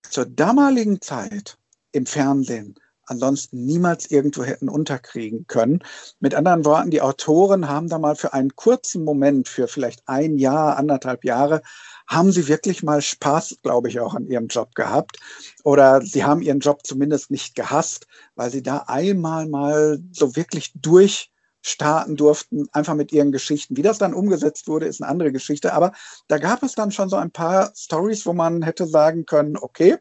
[0.09, 1.59] zur damaligen Zeit
[1.91, 2.73] im Fernsehen
[3.07, 5.79] ansonsten niemals irgendwo hätten unterkriegen können.
[6.19, 10.37] Mit anderen Worten, die Autoren haben da mal für einen kurzen Moment, für vielleicht ein
[10.37, 11.61] Jahr, anderthalb Jahre,
[12.07, 15.17] haben sie wirklich mal Spaß, glaube ich, auch an ihrem Job gehabt.
[15.63, 20.71] Oder sie haben ihren Job zumindest nicht gehasst, weil sie da einmal mal so wirklich
[20.75, 23.75] durchstarten durften, einfach mit ihren Geschichten.
[23.75, 25.73] Wie das dann umgesetzt wurde, ist eine andere Geschichte.
[25.73, 25.91] Aber
[26.27, 29.97] da gab es dann schon so ein paar Stories, wo man hätte sagen können, okay,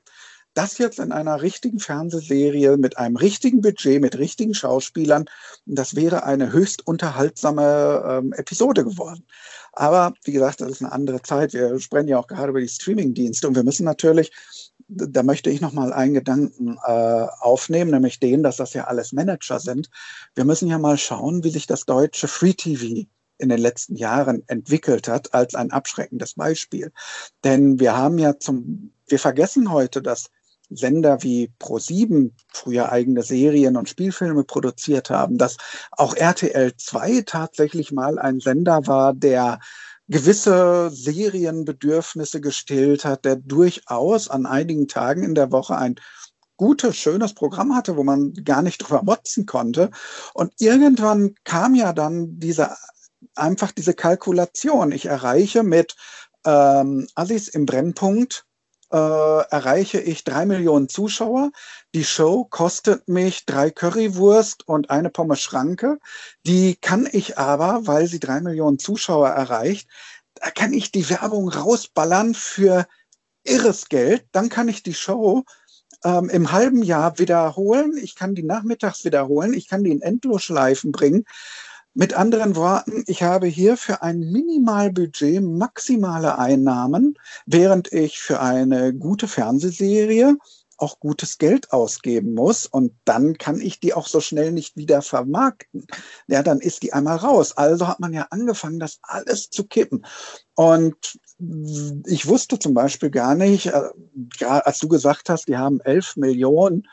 [0.56, 5.26] das jetzt in einer richtigen Fernsehserie mit einem richtigen Budget, mit richtigen Schauspielern,
[5.66, 9.26] das wäre eine höchst unterhaltsame ähm, Episode geworden.
[9.76, 11.52] Aber wie gesagt, das ist eine andere Zeit.
[11.52, 14.32] Wir sprechen ja auch gerade über die Streaming-Dienste und wir müssen natürlich,
[14.88, 19.60] da möchte ich nochmal einen Gedanken äh, aufnehmen, nämlich den, dass das ja alles Manager
[19.60, 19.90] sind.
[20.34, 23.06] Wir müssen ja mal schauen, wie sich das deutsche Free TV
[23.38, 26.90] in den letzten Jahren entwickelt hat, als ein abschreckendes Beispiel.
[27.44, 30.30] Denn wir haben ja zum, wir vergessen heute, dass
[30.70, 35.56] Sender wie Pro7 früher eigene Serien und Spielfilme produziert haben, dass
[35.92, 39.60] auch RTL 2 tatsächlich mal ein Sender war, der
[40.08, 45.96] gewisse Serienbedürfnisse gestillt hat, der durchaus an einigen Tagen in der Woche ein
[46.56, 49.90] gutes, schönes Programm hatte, wo man gar nicht drüber motzen konnte.
[50.32, 52.76] Und irgendwann kam ja dann diese,
[53.34, 54.92] einfach diese Kalkulation.
[54.92, 55.96] Ich erreiche mit
[56.44, 58.45] ähm, Assis im Brennpunkt
[58.92, 61.50] äh, erreiche ich drei Millionen Zuschauer.
[61.94, 65.98] Die Show kostet mich drei Currywurst und eine Pommes Schranke.
[66.46, 69.88] Die kann ich aber, weil sie drei Millionen Zuschauer erreicht,
[70.34, 72.86] da kann ich die Werbung rausballern für
[73.42, 74.26] irres Geld.
[74.32, 75.44] Dann kann ich die Show
[76.04, 77.96] ähm, im halben Jahr wiederholen.
[77.96, 79.54] Ich kann die nachmittags wiederholen.
[79.54, 81.24] Ich kann die in Endlosschleifen bringen.
[81.98, 87.14] Mit anderen Worten, ich habe hier für ein Minimalbudget maximale Einnahmen,
[87.46, 90.36] während ich für eine gute Fernsehserie
[90.76, 95.00] auch gutes Geld ausgeben muss und dann kann ich die auch so schnell nicht wieder
[95.00, 95.86] vermarkten.
[96.26, 97.56] Ja, dann ist die einmal raus.
[97.56, 100.04] Also hat man ja angefangen, das alles zu kippen.
[100.54, 101.18] Und
[102.04, 106.86] ich wusste zum Beispiel gar nicht, äh, als du gesagt hast, die haben elf Millionen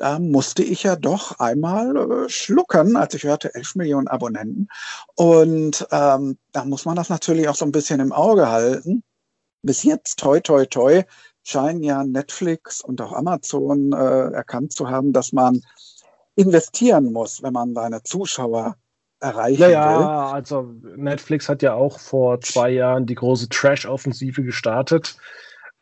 [0.00, 4.68] da musste ich ja doch einmal äh, schlucken, als ich hörte, 11 Millionen Abonnenten.
[5.14, 9.02] Und ähm, da muss man das natürlich auch so ein bisschen im Auge halten.
[9.62, 11.02] Bis jetzt, toi, toi, toi,
[11.42, 15.60] scheinen ja Netflix und auch Amazon äh, erkannt zu haben, dass man
[16.34, 18.76] investieren muss, wenn man seine Zuschauer
[19.20, 20.00] erreichen naja, will.
[20.02, 20.62] Ja, also
[20.96, 25.18] Netflix hat ja auch vor zwei Jahren die große Trash-Offensive gestartet,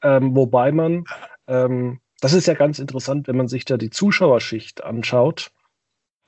[0.02, 1.04] ähm, wobei man
[1.46, 5.50] ähm, das ist ja ganz interessant, wenn man sich da die Zuschauerschicht anschaut.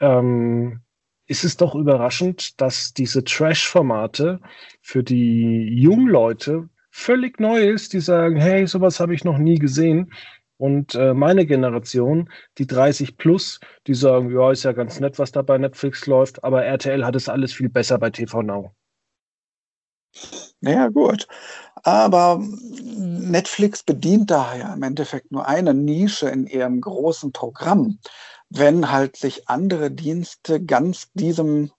[0.00, 0.81] Ähm,
[1.26, 4.40] ist es doch überraschend, dass diese Trash-Formate
[4.83, 9.59] für die jungen Leute völlig neu ist, die sagen, hey, sowas habe ich noch nie
[9.59, 10.12] gesehen.
[10.57, 15.33] Und äh, meine Generation, die 30 plus, die sagen, ja, ist ja ganz nett, was
[15.33, 18.74] da bei Netflix läuft, aber RTL hat es alles viel besser bei TV Now.
[20.62, 21.26] Naja, gut.
[21.82, 27.98] Aber Netflix bedient daher im Endeffekt nur eine Nische in ihrem großen Programm.
[28.50, 31.70] Wenn halt sich andere Dienste ganz diesem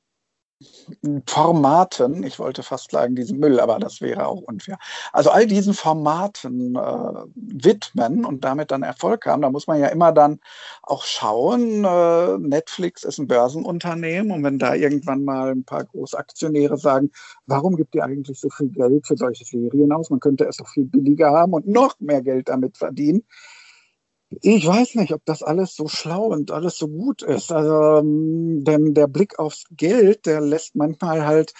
[1.27, 4.77] Formaten, ich wollte fast sagen diesen Müll, aber das wäre auch unfair.
[5.11, 9.87] Also all diesen Formaten äh, widmen und damit dann Erfolg haben, da muss man ja
[9.87, 10.39] immer dann
[10.83, 11.83] auch schauen.
[11.83, 17.11] Äh, Netflix ist ein Börsenunternehmen und wenn da irgendwann mal ein paar Großaktionäre sagen,
[17.45, 20.09] warum gibt ihr eigentlich so viel Geld für solche Serien aus?
[20.09, 23.23] Man könnte es doch viel billiger haben und noch mehr Geld damit verdienen
[24.41, 27.51] ich weiß nicht, ob das alles so schlau und alles so gut ist.
[27.51, 31.53] Also, ähm, denn der Blick aufs Geld, der lässt manchmal halt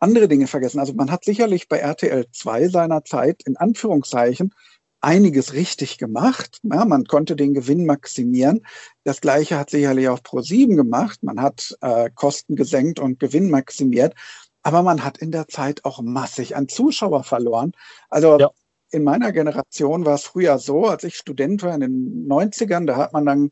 [0.00, 0.78] andere Dinge vergessen.
[0.78, 4.54] Also man hat sicherlich bei RTL 2 seiner Zeit in Anführungszeichen
[5.00, 6.60] einiges richtig gemacht.
[6.62, 8.64] Ja, man konnte den Gewinn maximieren.
[9.02, 11.22] Das gleiche hat sicherlich auch Pro7 gemacht.
[11.22, 14.14] Man hat äh, Kosten gesenkt und Gewinn maximiert.
[14.62, 17.72] Aber man hat in der Zeit auch massig an Zuschauer verloren.
[18.08, 18.50] Also ja
[18.90, 22.96] in meiner Generation war es früher so, als ich Student war in den 90ern, da
[22.96, 23.50] hat man dann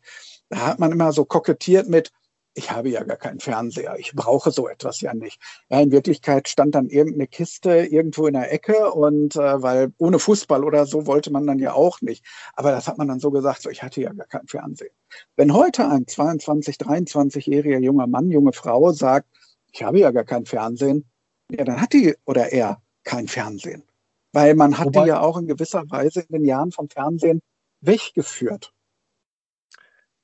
[0.53, 2.13] da hat man immer so kokettiert mit,
[2.55, 5.41] ich habe ja gar keinen Fernseher, ich brauche so etwas ja nicht.
[5.71, 10.19] Ja, in Wirklichkeit stand dann irgendeine Kiste irgendwo in der Ecke und äh, weil ohne
[10.19, 12.23] Fußball oder so wollte man dann ja auch nicht.
[12.53, 14.91] Aber das hat man dann so gesagt, so ich hatte ja gar keinen Fernseher.
[15.37, 19.29] Wenn heute ein 22, 23-jähriger junger Mann, junge Frau sagt,
[19.73, 21.07] ich habe ja gar kein Fernsehen,
[21.51, 23.85] ja, dann hat die oder er kein Fernsehen.
[24.33, 27.41] Weil man hat Wobei, die ja auch in gewisser Weise in den Jahren vom Fernsehen
[27.81, 28.73] weggeführt.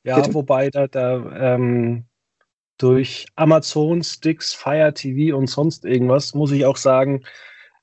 [0.05, 0.35] Ja, Bitte.
[0.35, 2.07] wobei da, da ähm,
[2.79, 7.25] durch Amazon, Sticks, Fire TV und sonst irgendwas, muss ich auch sagen,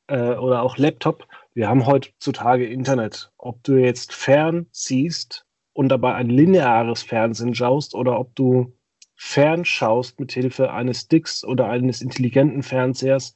[0.07, 3.31] äh, oder auch Laptop, wir haben heutzutage Internet.
[3.37, 8.73] Ob du jetzt fern siehst und dabei ein lineares Fernsehen schaust oder ob du
[9.15, 13.35] fernschaust mit Hilfe eines Sticks oder eines intelligenten Fernsehers,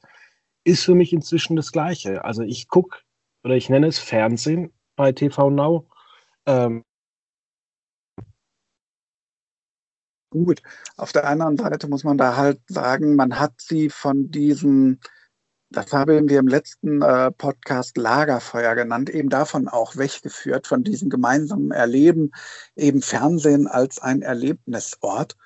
[0.70, 2.24] ist für mich inzwischen das Gleiche.
[2.24, 3.00] Also ich gucke
[3.44, 5.88] oder ich nenne es Fernsehen bei TV Now.
[6.46, 6.84] Ähm,
[10.30, 10.62] gut.
[10.96, 15.00] Auf der anderen Seite muss man da halt sagen, man hat sie von diesen,
[15.70, 21.10] das haben wir im letzten äh, Podcast Lagerfeuer genannt, eben davon auch weggeführt, von diesem
[21.10, 22.32] gemeinsamen Erleben,
[22.74, 25.36] eben Fernsehen als ein Erlebnisort.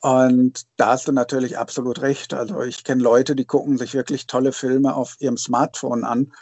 [0.00, 2.32] Und da hast du natürlich absolut recht.
[2.32, 6.32] Also ich kenne Leute, die gucken sich wirklich tolle Filme auf ihrem Smartphone an.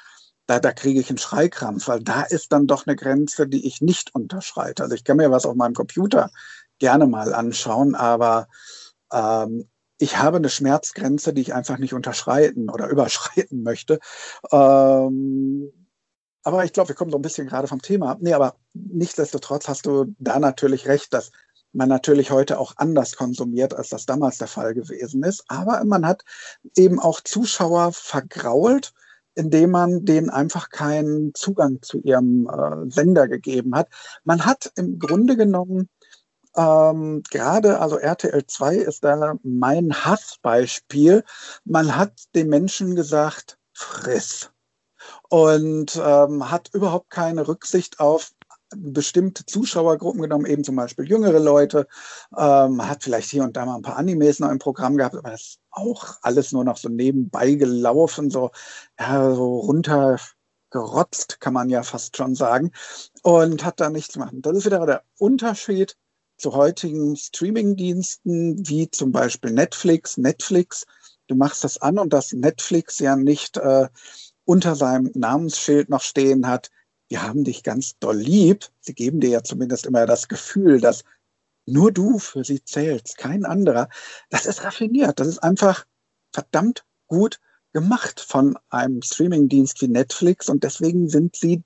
[0.46, 3.80] Da, da kriege ich einen Schreikrampf, weil da ist dann doch eine Grenze, die ich
[3.80, 4.84] nicht unterschreite.
[4.84, 6.30] Also ich kann mir was auf meinem Computer
[6.78, 8.46] gerne mal anschauen, aber
[9.12, 9.68] ähm,
[10.02, 14.00] ich habe eine Schmerzgrenze, die ich einfach nicht unterschreiten oder überschreiten möchte.
[14.50, 15.72] Ähm,
[16.42, 18.18] aber ich glaube, wir kommen so ein bisschen gerade vom Thema ab.
[18.20, 21.30] Nee, aber nichtsdestotrotz hast du da natürlich recht, dass
[21.72, 25.44] man natürlich heute auch anders konsumiert, als das damals der Fall gewesen ist.
[25.46, 26.24] Aber man hat
[26.76, 28.92] eben auch Zuschauer vergrault,
[29.36, 33.88] indem man denen einfach keinen Zugang zu ihrem äh, Sender gegeben hat.
[34.24, 35.88] Man hat im Grunde genommen
[36.56, 41.24] ähm, gerade, also RTL 2 ist da mein Hassbeispiel.
[41.64, 44.50] Man hat den Menschen gesagt, friss.
[45.28, 48.32] Und ähm, hat überhaupt keine Rücksicht auf
[48.76, 51.86] bestimmte Zuschauergruppen genommen, eben zum Beispiel jüngere Leute,
[52.36, 55.30] ähm, hat vielleicht hier und da mal ein paar Animes noch im Programm gehabt, aber
[55.30, 58.50] das ist auch alles nur noch so nebenbei gelaufen, so,
[58.98, 62.72] ja, so runtergerotzt, kann man ja fast schon sagen,
[63.22, 64.32] und hat da nichts gemacht.
[64.36, 65.96] Das ist wieder der Unterschied
[66.42, 70.16] zu heutigen Streaming-Diensten wie zum Beispiel Netflix.
[70.16, 70.84] Netflix,
[71.28, 73.88] du machst das an und das Netflix ja nicht äh,
[74.44, 76.70] unter seinem Namensschild noch stehen hat,
[77.08, 78.70] wir haben dich ganz doll lieb.
[78.80, 81.04] Sie geben dir ja zumindest immer das Gefühl, dass
[81.66, 83.88] nur du für sie zählst, kein anderer.
[84.30, 85.20] Das ist raffiniert.
[85.20, 85.84] Das ist einfach
[86.32, 87.38] verdammt gut
[87.72, 91.62] gemacht von einem Streaming-Dienst wie Netflix und deswegen sind sie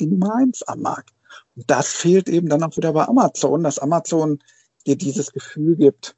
[0.00, 1.14] die Nummer eins am Markt
[1.54, 4.38] das fehlt eben dann auch wieder bei Amazon, dass Amazon
[4.86, 6.16] dir dieses Gefühl gibt,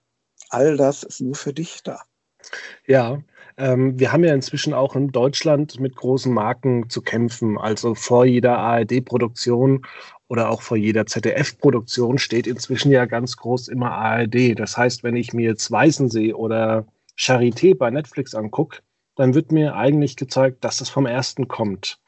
[0.51, 2.01] all das ist nur für dich da.
[2.87, 3.23] Ja,
[3.57, 7.59] ähm, wir haben ja inzwischen auch in Deutschland mit großen Marken zu kämpfen.
[7.59, 9.87] Also vor jeder ARD-Produktion
[10.29, 14.59] oder auch vor jeder ZDF-Produktion steht inzwischen ja ganz groß immer ARD.
[14.59, 16.87] Das heißt, wenn ich mir jetzt Weißensee oder
[17.19, 18.79] Charité bei Netflix angucke,
[19.21, 22.01] dann wird mir eigentlich gezeigt, dass es vom ersten kommt.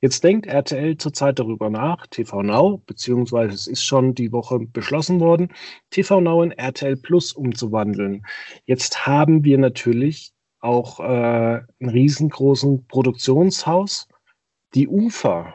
[0.00, 5.20] Jetzt denkt RTL zurzeit darüber nach, TV Now, beziehungsweise es ist schon die Woche beschlossen
[5.20, 5.52] worden,
[5.90, 8.26] TV Now in RTL Plus umzuwandeln.
[8.64, 11.04] Jetzt haben wir natürlich auch äh,
[11.80, 14.08] ein riesengroßen Produktionshaus,
[14.74, 15.54] die UFA.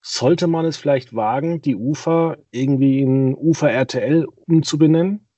[0.00, 5.28] Sollte man es vielleicht wagen, die UFA irgendwie in UFA RTL umzubenennen?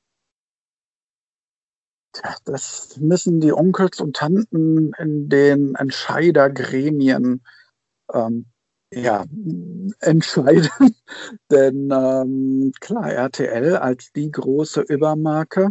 [2.45, 7.43] Das müssen die Onkels und Tanten in den Entscheidergremien
[8.13, 8.47] ähm,
[8.93, 9.25] ja,
[10.01, 10.71] entscheiden.
[11.51, 15.71] Denn ähm, klar, RTL als die große Übermarke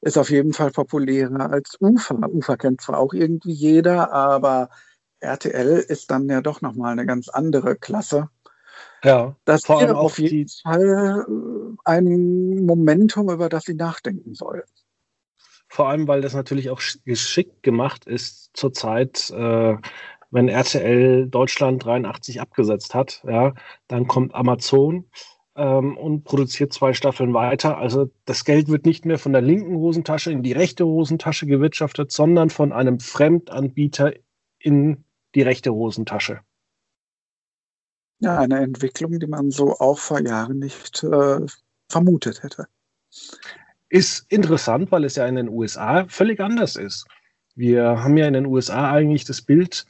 [0.00, 2.26] ist auf jeden Fall populärer als UFA.
[2.26, 4.70] UFA kennt zwar auch irgendwie jeder, aber
[5.20, 8.28] RTL ist dann ja doch nochmal eine ganz andere Klasse.
[9.02, 14.62] Ja, das vor allem auf jeden Fall äh, ein Momentum, über das sie nachdenken sollen.
[15.68, 19.76] Vor allem, weil das natürlich auch geschickt gemacht ist zurzeit, äh,
[20.30, 23.54] wenn RTL Deutschland 83 abgesetzt hat, ja,
[23.86, 25.04] dann kommt Amazon
[25.56, 27.78] ähm, und produziert zwei Staffeln weiter.
[27.78, 32.12] Also das Geld wird nicht mehr von der linken Hosentasche in die rechte Hosentasche gewirtschaftet,
[32.12, 34.12] sondern von einem Fremdanbieter
[34.58, 36.40] in die rechte Hosentasche.
[38.20, 41.46] Ja, eine Entwicklung, die man so auch vor Jahren nicht äh,
[41.88, 42.66] vermutet hätte.
[43.88, 47.06] Ist interessant, weil es ja in den USA völlig anders ist.
[47.54, 49.86] Wir haben ja in den USA eigentlich das Bild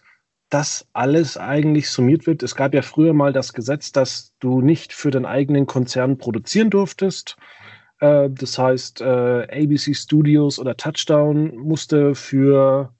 [0.50, 2.42] das alles eigentlich summiert wird.
[2.42, 6.70] Es gab ja früher mal das Gesetz, dass du nicht für den eigenen Konzern produzieren
[6.70, 7.36] durftest.
[8.00, 12.94] Äh, das heißt, äh, ABC Studios oder Touchdown musste für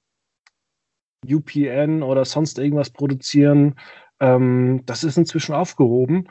[1.27, 3.77] UPN oder sonst irgendwas produzieren.
[4.21, 6.29] Ähm, das ist inzwischen aufgehoben.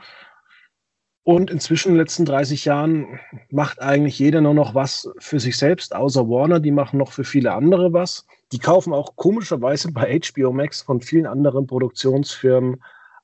[1.27, 3.19] Und inzwischen in den letzten 30 Jahren
[3.49, 6.61] macht eigentlich jeder nur noch was für sich selbst, außer Warner.
[6.61, 8.25] Die machen noch für viele andere was.
[8.53, 12.81] Die kaufen auch komischerweise bei HBO Max von vielen anderen Produktionsfirmen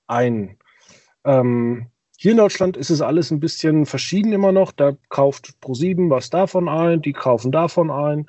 [0.07, 0.57] ein.
[1.23, 1.87] Ähm,
[2.17, 4.73] hier in Deutschland ist es alles ein bisschen verschieden immer noch.
[4.73, 8.27] Da kauft Pro7 was davon ein, die kaufen davon ein.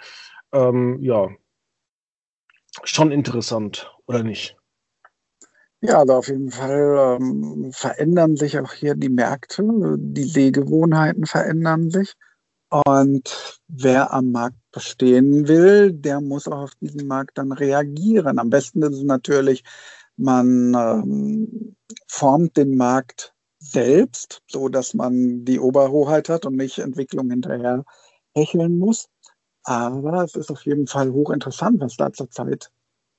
[0.52, 1.30] Ähm, ja,
[2.84, 4.56] schon interessant, oder nicht?
[5.86, 9.62] Ja, also auf jeden Fall ähm, verändern sich auch hier die Märkte,
[9.98, 12.14] die Sehgewohnheiten verändern sich.
[12.86, 18.38] Und wer am Markt bestehen will, der muss auch auf diesen Markt dann reagieren.
[18.38, 19.64] Am besten ist es natürlich,
[20.16, 21.76] man ähm,
[22.08, 27.84] formt den Markt selbst, so dass man die Oberhoheit hat und nicht Entwicklung hinterher
[28.34, 29.08] hecheln muss.
[29.64, 32.70] Aber es ist auf jeden Fall hochinteressant, was da zurzeit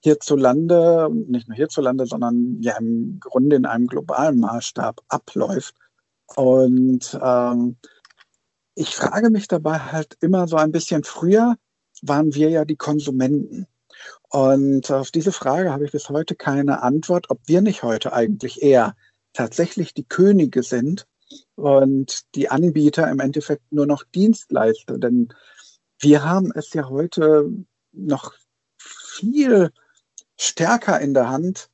[0.06, 5.74] hierzulande, nicht nur hierzulande, sondern ja im Grunde in einem globalen Maßstab abläuft.
[6.36, 7.78] Und ähm,
[8.76, 11.56] ich frage mich dabei halt immer so ein bisschen, früher
[12.04, 13.66] waren wir ja die Konsumenten.
[14.30, 18.62] Und auf diese Frage habe ich bis heute keine Antwort, ob wir nicht heute eigentlich
[18.62, 18.96] eher
[19.34, 21.08] tatsächlich die Könige sind
[21.56, 25.00] und die Anbieter im Endeffekt nur noch Dienstleister.
[25.00, 25.30] Denn
[26.00, 27.50] wir haben es ja heute
[27.92, 28.34] noch
[28.78, 29.72] viel
[30.38, 31.70] stärker in der Hand,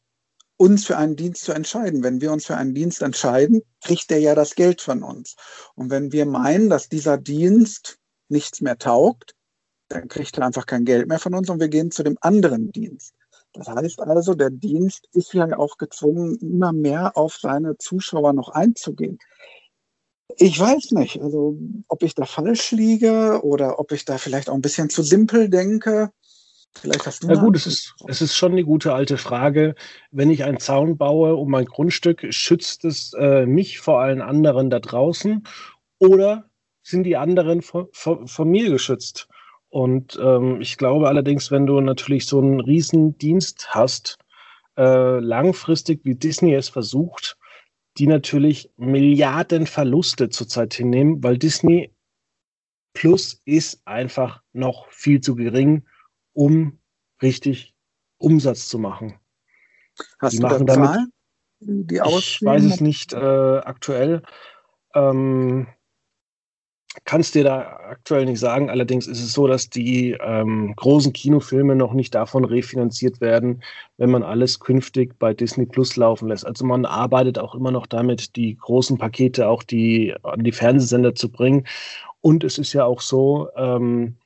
[0.57, 2.03] uns für einen Dienst zu entscheiden.
[2.03, 5.35] Wenn wir uns für einen Dienst entscheiden, kriegt der ja das Geld von uns.
[5.75, 7.97] Und wenn wir meinen, dass dieser Dienst
[8.29, 9.33] nichts mehr taugt,
[9.89, 12.71] dann kriegt er einfach kein Geld mehr von uns und wir gehen zu dem anderen
[12.71, 13.13] Dienst.
[13.53, 18.49] Das heißt also, der Dienst ist ja auch gezwungen, immer mehr auf seine Zuschauer noch
[18.49, 19.17] einzugehen.
[20.37, 21.57] Ich weiß nicht, also
[21.89, 25.49] ob ich da falsch liege oder ob ich da vielleicht auch ein bisschen zu simpel
[25.49, 26.11] denke.
[26.73, 27.27] Vielleicht hast du.
[27.27, 29.75] Na gut, es ist, es ist schon eine gute alte Frage.
[30.11, 34.69] Wenn ich einen Zaun baue um mein Grundstück, schützt es äh, mich vor allen anderen
[34.69, 35.43] da draußen
[35.99, 36.49] oder
[36.81, 39.27] sind die anderen von, von, von mir geschützt?
[39.69, 44.17] Und ähm, ich glaube allerdings, wenn du natürlich so einen Riesendienst hast,
[44.77, 47.37] äh, langfristig, wie Disney es versucht,
[47.97, 51.93] die natürlich Milliarden Verluste zurzeit hinnehmen, weil Disney
[52.93, 55.83] Plus ist einfach noch viel zu gering
[56.33, 56.79] um
[57.21, 57.73] richtig
[58.17, 59.15] Umsatz zu machen.
[60.19, 61.11] Hast die du machen damit, Zahlen,
[61.59, 64.21] die Ich weiß es nicht äh, aktuell.
[64.93, 65.67] Ähm,
[67.05, 68.69] kannst dir da aktuell nicht sagen.
[68.69, 73.63] Allerdings ist es so, dass die ähm, großen Kinofilme noch nicht davon refinanziert werden,
[73.97, 76.45] wenn man alles künftig bei Disney Plus laufen lässt.
[76.45, 81.15] Also man arbeitet auch immer noch damit, die großen Pakete auch die, an die Fernsehsender
[81.15, 81.65] zu bringen.
[82.19, 84.17] Und es ist ja auch so, ähm,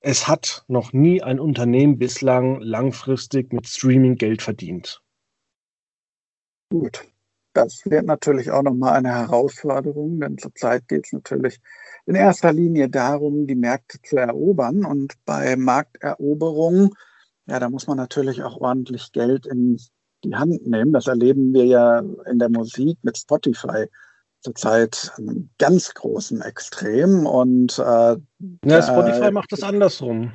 [0.00, 5.02] es hat noch nie ein Unternehmen bislang langfristig mit Streaming Geld verdient.
[6.70, 7.04] Gut,
[7.52, 11.58] das wird natürlich auch nochmal eine Herausforderung, denn zurzeit geht es natürlich
[12.04, 14.84] in erster Linie darum, die Märkte zu erobern.
[14.84, 16.94] Und bei Markteroberung,
[17.46, 19.80] ja, da muss man natürlich auch ordentlich Geld in
[20.22, 20.92] die Hand nehmen.
[20.92, 23.86] Das erleben wir ja in der Musik mit Spotify
[24.46, 28.16] zurzeit einem ganz großen Extrem und äh,
[28.64, 30.32] ja, Spotify macht das andersrum.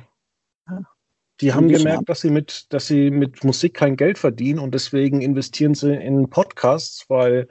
[1.40, 5.22] Die haben gemerkt, dass sie mit, dass sie mit Musik kein Geld verdienen und deswegen
[5.22, 7.48] investieren sie in Podcasts, weil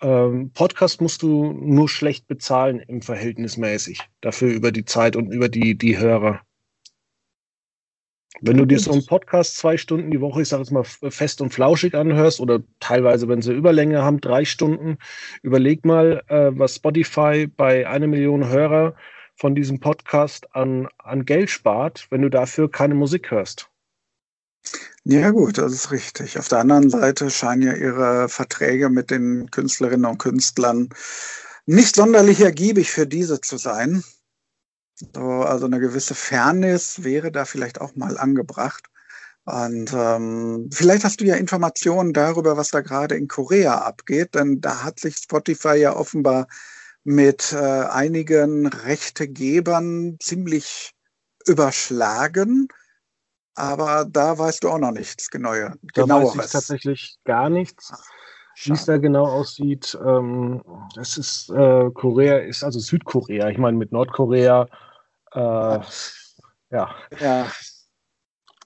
[0.00, 5.48] ähm, Podcast musst du nur schlecht bezahlen im Verhältnismäßig dafür über die Zeit und über
[5.48, 6.40] die, die Hörer.
[8.40, 11.40] Wenn du dir so einen Podcast zwei Stunden die Woche, ich sage jetzt mal fest
[11.40, 14.98] und flauschig anhörst oder teilweise, wenn sie Überlänge haben, drei Stunden,
[15.42, 18.94] überleg mal, äh, was Spotify bei einer Million Hörer
[19.34, 23.70] von diesem Podcast an, an Geld spart, wenn du dafür keine Musik hörst.
[25.04, 26.38] Ja gut, das ist richtig.
[26.38, 30.90] Auf der anderen Seite scheinen ja ihre Verträge mit den Künstlerinnen und Künstlern
[31.66, 34.02] nicht sonderlich ergiebig für diese zu sein.
[35.14, 38.88] So, also eine gewisse Fairness wäre da vielleicht auch mal angebracht.
[39.44, 44.60] Und ähm, vielleicht hast du ja Informationen darüber, was da gerade in Korea abgeht, denn
[44.60, 46.48] da hat sich Spotify ja offenbar
[47.04, 50.92] mit äh, einigen Rechtegebern ziemlich
[51.46, 52.68] überschlagen.
[53.54, 56.36] Aber da weißt du auch noch nichts Genauer, da genaueres.
[56.36, 57.92] weiß ich tatsächlich gar nichts.
[58.64, 60.62] Wie es da genau aussieht, ähm,
[60.94, 63.48] das ist äh, Korea, ist also Südkorea.
[63.48, 64.66] Ich meine, mit Nordkorea
[65.38, 65.80] äh,
[66.70, 66.94] ja.
[67.20, 67.50] Ja.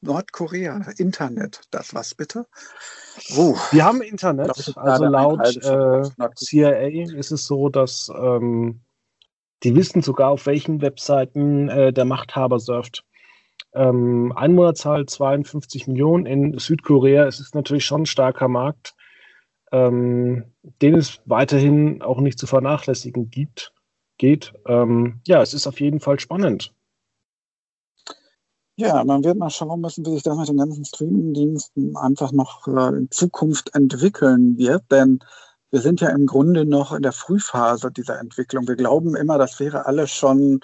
[0.01, 2.47] Nordkorea, Internet, das was bitte?
[3.37, 8.81] Uh, Wir haben Internet, also laut äh, CIA ist es so, dass ähm,
[9.63, 13.05] die wissen sogar, auf welchen Webseiten äh, der Machthaber surft.
[13.75, 17.27] Ähm, Einwohnerzahl 52 Millionen in Südkorea.
[17.27, 18.95] Es ist natürlich schon ein starker Markt,
[19.71, 20.53] ähm,
[20.83, 23.73] den es weiterhin auch nicht zu vernachlässigen gibt,
[24.19, 24.53] geht.
[24.67, 26.73] Ähm, ja, es ist auf jeden Fall spannend.
[28.77, 32.67] Ja, man wird mal schauen müssen, wie sich das mit den ganzen Streaming-Diensten einfach noch
[32.67, 35.21] äh, in Zukunft entwickeln wird, denn
[35.71, 38.69] wir sind ja im Grunde noch in der Frühphase dieser Entwicklung.
[38.69, 40.61] Wir glauben immer, das wäre alles schon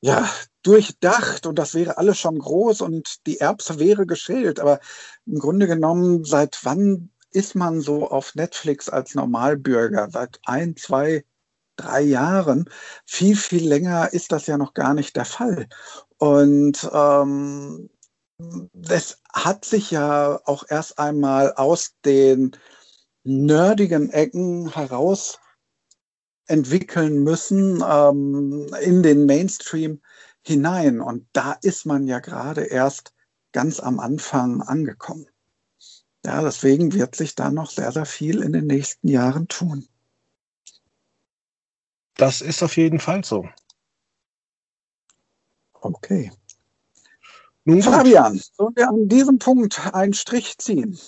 [0.00, 0.28] ja,
[0.62, 4.60] durchdacht und das wäre alles schon groß und die Erbse wäre geschält.
[4.60, 4.80] Aber
[5.24, 10.08] im Grunde genommen, seit wann ist man so auf Netflix als Normalbürger?
[10.10, 11.24] Seit ein, zwei,
[11.76, 12.68] drei Jahren.
[13.04, 15.68] Viel, viel länger ist das ja noch gar nicht der Fall.
[16.18, 17.90] Und ähm,
[18.72, 22.56] das hat sich ja auch erst einmal aus den
[23.24, 25.38] nerdigen Ecken heraus
[26.46, 30.00] entwickeln müssen ähm, in den Mainstream
[30.42, 31.00] hinein.
[31.00, 33.12] Und da ist man ja gerade erst
[33.52, 35.26] ganz am Anfang angekommen.
[36.24, 39.88] Ja, deswegen wird sich da noch sehr, sehr viel in den nächsten Jahren tun.
[42.16, 43.46] Das ist auf jeden Fall so.
[45.72, 46.30] Okay.
[47.64, 50.98] Nun Fabian, sollen wir an diesem Punkt einen Strich ziehen?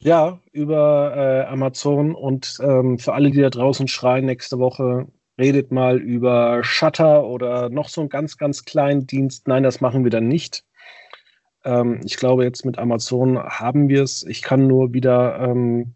[0.00, 5.08] Ja, über äh, Amazon und ähm, für alle, die da draußen schreien, nächste Woche
[5.38, 9.48] redet mal über Shutter oder noch so einen ganz, ganz kleinen Dienst.
[9.48, 10.64] Nein, das machen wir dann nicht.
[11.64, 14.24] Ähm, ich glaube, jetzt mit Amazon haben wir es.
[14.24, 15.94] Ich kann nur wieder ähm,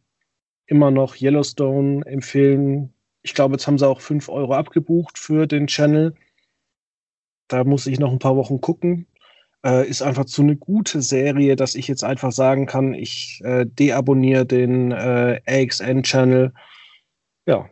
[0.67, 2.95] immer noch Yellowstone empfehlen.
[3.23, 6.15] Ich glaube, jetzt haben sie auch 5 Euro abgebucht für den Channel.
[7.49, 9.07] Da muss ich noch ein paar Wochen gucken
[9.65, 13.65] äh, ist einfach zu eine gute Serie, dass ich jetzt einfach sagen kann, ich äh,
[13.67, 16.53] deabonniere den äh, AXN-Channel.
[17.47, 17.69] Ja.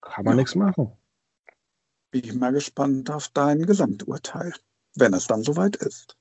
[0.00, 0.36] Kann man ja.
[0.36, 0.92] nichts machen.
[2.10, 4.52] Bin ich mal gespannt auf dein Gesamturteil,
[4.94, 6.16] wenn es dann soweit ist.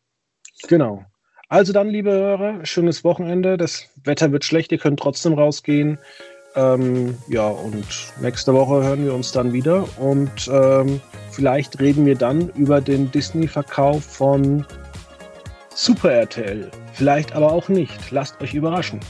[0.68, 1.06] Genau.
[1.48, 3.58] Also dann, liebe Hörer, schönes Wochenende.
[3.58, 6.00] Das Wetter wird schlecht, ihr könnt trotzdem rausgehen.
[6.56, 7.86] Ähm, ja, und
[8.22, 11.02] nächste Woche hören wir uns dann wieder und ähm,
[11.32, 14.66] vielleicht reden wir dann über den Disney-Verkauf von
[15.74, 16.72] Super RTL.
[16.94, 18.12] Vielleicht aber auch nicht.
[18.12, 19.02] Lasst euch überraschen.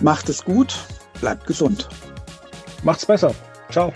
[0.00, 0.76] Macht es gut,
[1.20, 1.88] bleibt gesund.
[2.84, 3.34] Macht's besser.
[3.70, 3.92] Ciao.